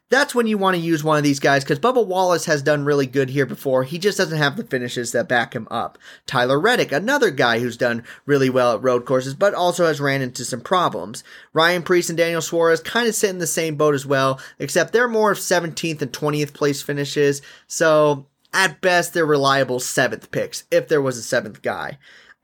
that's 0.10 0.36
when 0.36 0.46
you 0.46 0.58
want 0.58 0.76
to 0.76 0.82
use 0.82 1.04
one 1.04 1.18
of 1.18 1.24
these 1.24 1.40
guys 1.40 1.64
because 1.64 1.80
Bubba 1.80 2.06
Wallace 2.06 2.46
has 2.46 2.62
done 2.62 2.86
really 2.86 3.08
good 3.08 3.30
here 3.30 3.46
before. 3.46 3.84
He 3.84 3.98
just 3.98 4.18
doesn't 4.18 4.38
have 4.38 4.56
the 4.56 4.64
finishes 4.64 5.12
that 5.12 5.28
back 5.28 5.56
him 5.56 5.68
up. 5.72 5.98
Tyler 6.28 6.60
Reddick, 6.60 6.92
another 6.92 7.32
guy 7.32 7.60
who's 7.60 7.78
done 7.78 8.04
really 8.26 8.50
well 8.50 8.76
at 8.76 8.84
road 8.84 9.06
courses, 9.06 9.34
but 9.34 9.56
also 9.56 9.86
has 9.86 10.00
ran 10.00 10.22
into 10.22 10.46
some 10.46 10.62
problems. 10.62 11.24
Ryan 11.54 11.82
Preece 11.82 12.10
and 12.10 12.18
Daniel 12.18 12.42
Suarez 12.42 12.82
kind 12.82 13.08
of 13.08 13.16
sit 13.16 13.32
in 13.32 13.40
the 13.40 13.48
same 13.48 13.76
boat 13.76 13.96
as 13.96 14.06
well, 14.06 14.40
except 14.60 14.94
they're 14.94 15.08
more 15.08 15.32
of 15.32 15.40
17th 15.40 16.02
and 16.02 16.12
20th 16.14 16.54
place 16.54 16.84
finishes. 16.84 17.42
So 17.68 18.28
at 18.54 18.82
best, 18.82 19.14
they're 19.14 19.26
reliable 19.26 19.80
seventh 19.80 20.30
picks 20.30 20.66
if 20.70 20.88
there 20.88 21.02
was 21.02 21.18
a 21.18 21.24
seventh 21.24 21.64
guy. 21.64 21.98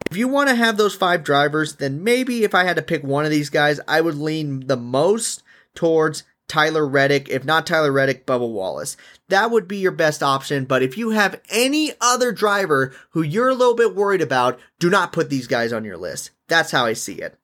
If 0.10 0.18
you 0.18 0.28
want 0.28 0.50
to 0.50 0.56
have 0.56 0.78
those 0.78 0.96
five 0.96 1.24
drivers, 1.24 1.76
then 1.76 2.04
maybe 2.04 2.44
if 2.44 2.56
I 2.56 2.64
had 2.64 2.76
to 2.78 2.82
pick 2.82 3.04
one 3.04 3.24
of 3.24 3.32
these 3.32 3.52
guys, 3.52 3.80
I 3.88 4.02
would 4.02 4.16
lean 4.16 4.66
the 4.66 4.78
most 4.78 5.44
towards 5.76 6.24
Tyler 6.52 6.86
Reddick. 6.86 7.30
If 7.30 7.46
not 7.46 7.66
Tyler 7.66 7.94
Reddick, 7.94 8.26
Bubba 8.26 8.48
Wallace. 8.48 8.98
That 9.30 9.52
would 9.52 9.70
be 9.70 9.78
your 9.78 9.94
best 9.94 10.22
option. 10.22 10.66
But 10.66 10.84
if 10.84 10.98
you 10.98 11.12
have 11.12 11.40
any 11.50 11.94
other 12.02 12.34
driver 12.34 12.94
who 13.12 13.22
you're 13.22 13.48
a 13.48 13.56
little 13.56 13.74
bit 13.74 13.96
worried 13.96 14.22
about, 14.22 14.60
do 14.78 14.90
not 14.90 15.14
put 15.14 15.30
these 15.30 15.48
guys 15.48 15.72
on 15.72 15.86
your 15.86 15.96
list. 15.96 16.32
That's 16.50 16.72
how 16.72 16.86
I 16.86 16.92
see 16.92 17.14
it. 17.14 17.40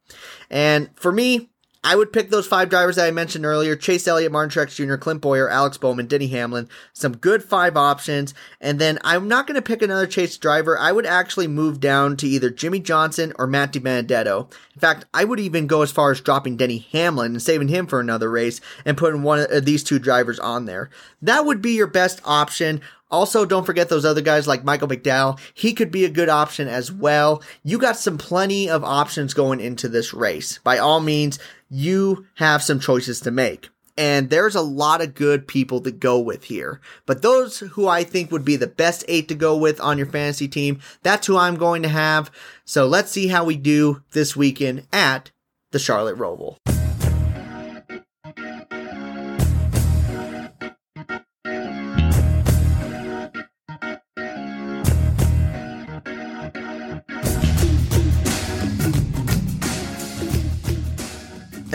And 0.50 0.90
for 0.96 1.14
me, 1.14 1.50
I 1.88 1.96
would 1.96 2.12
pick 2.12 2.30
those 2.30 2.46
five 2.46 2.68
drivers 2.68 2.98
that 2.98 3.08
I 3.08 3.12
mentioned 3.12 3.46
earlier 3.46 3.78
Chase 3.78 4.10
Elliott, 4.10 4.34
Martin 4.34 4.52
Truex 4.52 4.76
Jr., 4.76 4.98
Clint 4.98 5.22
Bowyer, 5.22 5.50
Alex 5.50 5.78
Bowman, 5.78 6.08
Denny 6.08 6.28
Hamlin. 6.28 6.68
Some 6.92 7.16
good 7.16 7.42
five 7.42 7.78
options. 7.78 8.34
And 8.60 8.78
then 8.78 9.00
I'm 9.06 9.30
not 9.30 9.48
going 9.48 9.56
to 9.56 9.62
pick 9.62 9.82
another 9.82 10.06
Chase 10.06 10.38
driver. 10.38 10.78
I 10.78 10.92
would 10.92 11.06
actually 11.06 11.48
move 11.48 11.80
down 11.80 12.18
to 12.18 12.28
either 12.28 12.50
Jimmie 12.50 12.82
Johnson 12.82 13.32
or 13.40 13.48
Matt 13.48 13.72
DiBenedetto. 13.72 14.52
In 14.76 14.82
fact, 14.82 15.06
I 15.14 15.24
would 15.24 15.40
even 15.40 15.66
go 15.66 15.82
as 15.82 15.90
far 15.90 16.12
as 16.12 16.20
dropping 16.20 16.58
Denny 16.58 16.86
Hamlin 16.92 17.32
and 17.32 17.42
saving 17.42 17.70
him 17.70 17.88
for 17.88 18.02
another 18.02 18.30
race 18.30 18.60
and 18.84 18.98
putting 18.98 19.24
one 19.24 19.48
of 19.50 19.64
these 19.64 19.82
two 19.82 19.98
drivers 19.98 20.40
on 20.40 20.66
there. 20.66 20.90
That 21.22 21.46
would 21.46 21.62
be 21.62 21.72
your 21.72 21.88
best 21.88 22.20
option. 22.26 22.82
Also, 23.10 23.46
don't 23.46 23.66
forget 23.66 23.90
those 23.90 24.06
other 24.06 24.22
guys 24.22 24.48
like 24.48 24.64
Michael 24.64 24.88
McDowell. 24.88 25.40
He 25.54 25.74
could 25.74 25.92
be 25.92 26.04
a 26.04 26.10
good 26.10 26.30
option 26.30 26.68
as 26.68 26.92
well. 26.92 27.42
You 27.64 27.78
got 27.78 27.98
some 27.98 28.18
plenty 28.18 28.70
of 28.70 28.84
options 28.84 29.34
going 29.34 29.62
into 29.62 29.88
this 29.88 30.14
race. 30.14 30.60
By 30.60 30.78
all 30.78 31.00
means, 31.00 31.40
you 31.70 32.26
have 32.36 32.62
some 32.62 32.80
choices 32.80 33.22
to 33.22 33.32
make. 33.32 33.70
And 33.98 34.30
there's 34.30 34.56
a 34.56 34.62
lot 34.62 35.02
of 35.02 35.16
good 35.16 35.48
people 35.48 35.82
to 35.82 35.92
go 35.92 36.20
with 36.20 36.44
here. 36.44 36.82
But 37.08 37.24
those 37.24 37.60
who 37.60 37.88
I 37.88 38.04
think 38.04 38.32
would 38.32 38.46
be 38.46 38.56
the 38.56 38.68
best 38.68 39.04
eight 39.08 39.28
to 39.30 39.36
go 39.36 39.58
with 39.58 39.82
on 39.82 39.98
your 39.98 40.06
fantasy 40.06 40.48
team, 40.48 40.80
that's 41.02 41.26
who 41.26 41.36
I'm 41.36 41.56
going 41.56 41.82
to 41.82 41.90
have. 41.90 42.30
So 42.64 42.86
let's 42.86 43.10
see 43.10 43.28
how 43.28 43.44
we 43.44 43.56
do 43.56 44.04
this 44.12 44.36
weekend 44.36 44.86
at 44.94 45.32
the 45.72 45.80
Charlotte 45.80 46.18
Roval. 46.18 46.58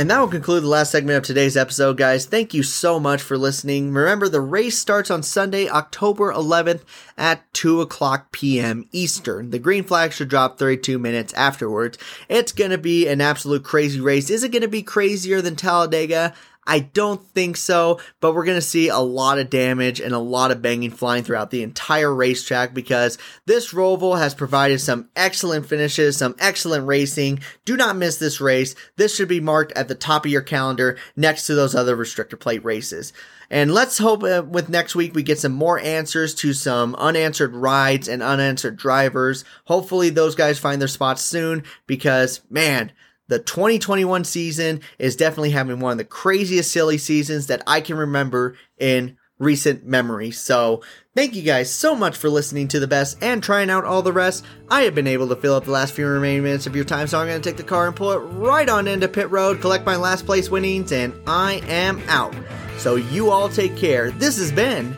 And 0.03 0.11
that 0.11 0.19
will 0.19 0.27
conclude 0.27 0.65
the 0.65 0.69
last 0.69 0.91
segment 0.91 1.19
of 1.19 1.23
today's 1.23 1.57
episode, 1.57 1.97
guys. 1.97 2.27
Thank 2.27 2.53
you 2.55 2.65
so 2.65 2.99
much 2.99 3.23
for 3.23 3.39
listening. 3.39 3.95
Remember, 3.95 4.29
the 4.29 4.41
race 4.41 4.77
starts 4.77 5.13
on 5.13 5.23
Sunday, 5.23 5.69
October 5.69 6.33
11th 6.33 6.81
at 7.17 7.45
2 7.55 7.81
o'clock 7.81 8.33
p.m. 8.33 8.89
Eastern. 8.91 9.51
The 9.51 9.61
green 9.61 9.85
flag 9.85 10.13
should 10.13 10.29
drop 10.29 10.59
32 10.59 10.99
minutes 10.99 11.33
afterwards. 11.35 11.99
It's 12.29 12.51
going 12.51 12.73
to 12.73 12.79
be 12.79 13.07
an 13.07 13.21
absolute 13.21 13.63
crazy 13.63 14.01
race. 14.01 14.29
Is 14.29 14.43
it 14.43 14.51
going 14.51 14.63
to 14.63 14.69
be 14.69 14.83
crazier 14.83 15.41
than 15.41 15.55
Talladega? 15.55 16.35
I 16.65 16.79
don't 16.79 17.27
think 17.29 17.57
so, 17.57 17.99
but 18.21 18.35
we're 18.35 18.45
going 18.45 18.57
to 18.59 18.63
see 18.63 18.89
a 18.89 18.99
lot 18.99 19.39
of 19.39 19.51
damage 19.51 20.01
and 20.01 20.15
a 20.15 20.19
lot 20.19 20.53
of 20.53 20.63
banging 20.63 20.93
flying 20.93 21.25
throughout 21.25 21.51
the 21.51 21.65
entire 21.65 22.15
racetrack 22.15 22.73
because 22.73 23.19
this 23.47 23.73
Roval 23.73 24.17
has 24.17 24.33
provided 24.33 24.81
some 24.81 25.09
excellent 25.17 25.67
finishes, 25.67 26.17
some 26.17 26.37
excellent 26.39 26.87
racing. 26.87 27.41
Do 27.65 27.77
not 27.77 27.97
miss 27.97 28.19
this 28.19 28.41
race. 28.41 28.77
This 28.97 29.15
should 29.15 29.29
be 29.29 29.41
marked 29.41 29.73
at 29.73 29.89
the 29.89 29.97
top 29.97 30.25
of 30.25 30.31
your 30.31 30.43
calendar 30.43 30.99
next 31.17 31.47
to 31.47 31.57
those 31.57 31.75
other 31.75 31.97
restrictor 31.97 32.39
plate 32.39 32.65
races. 32.65 33.13
And 33.51 33.75
let's 33.75 33.99
hope 33.99 34.23
uh, 34.23 34.45
with 34.49 34.69
next 34.69 34.95
week 34.95 35.15
we 35.15 35.25
get 35.25 35.41
some 35.41 35.53
more 35.53 35.81
answers 35.81 36.33
to 36.37 36.53
some 36.53 36.95
unanswered 36.95 37.55
rides 37.55 38.07
and 38.07 38.23
unanswered 38.23 38.77
drivers. 38.77 39.45
Hopefully 39.65 40.11
those 40.11 40.37
guys 40.37 40.61
find 40.61 40.81
their 40.81 40.89
spots 40.89 41.23
soon 41.23 41.65
because 41.87 42.41
man, 42.49 42.93
the 43.33 43.39
2021 43.39 44.25
season 44.25 44.83
is 44.99 45.17
definitely 45.17 45.53
having 45.53 45.81
one 45.81 45.93
of 45.93 45.99
the 45.99 46.05
craziest 46.05 46.71
silly 46.71 46.99
seasons 46.99 47.47
that 47.47 47.63
I 47.67 47.81
can 47.81 47.97
remember 47.97 48.57
in 48.79 49.17
recent 49.39 49.87
memory. 49.87 50.31
So 50.31 50.83
thank 51.17 51.35
you 51.35 51.41
guys 51.41 51.73
so 51.73 51.95
much 51.95 52.15
for 52.15 52.29
listening 52.29 52.69
to 52.69 52.79
the 52.79 52.87
best 52.87 53.17
and 53.23 53.43
trying 53.43 53.71
out 53.71 53.87
all 53.87 54.03
the 54.03 54.13
rest. 54.13 54.45
I 54.69 54.83
have 54.83 54.95
been 54.95 55.07
able 55.07 55.29
to 55.29 55.37
fill 55.37 55.55
up 55.55 55.65
the 55.65 55.71
last 55.71 55.95
few 55.95 56.07
remaining 56.07 56.43
minutes 56.43 56.67
of 56.67 56.77
your 56.77 56.85
time, 56.85 57.07
so 57.07 57.19
I'm 57.19 57.27
going 57.27 57.41
to 57.41 57.49
take 57.49 57.57
the 57.57 57.65
car 57.65 57.87
and 57.87 57.97
pull 57.97 58.13
it 58.13 58.19
right 58.19 58.69
on 58.69 58.87
into 58.87 59.09
pit 59.09 59.31
road, 59.31 59.63
collect 59.63 59.87
my 59.87 59.97
last 59.97 60.27
place 60.27 60.51
winnings, 60.51 60.93
and 60.93 61.15
I 61.27 61.63
am 61.69 62.03
out. 62.09 62.35
So 62.77 62.97
you 62.97 63.31
all 63.31 63.49
take 63.49 63.79
care. 63.79 64.11
This 64.11 64.37
has 64.37 64.53
been 64.53 64.95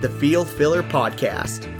the 0.00 0.08
Field 0.08 0.48
Filler 0.48 0.82
Podcast. 0.82 1.70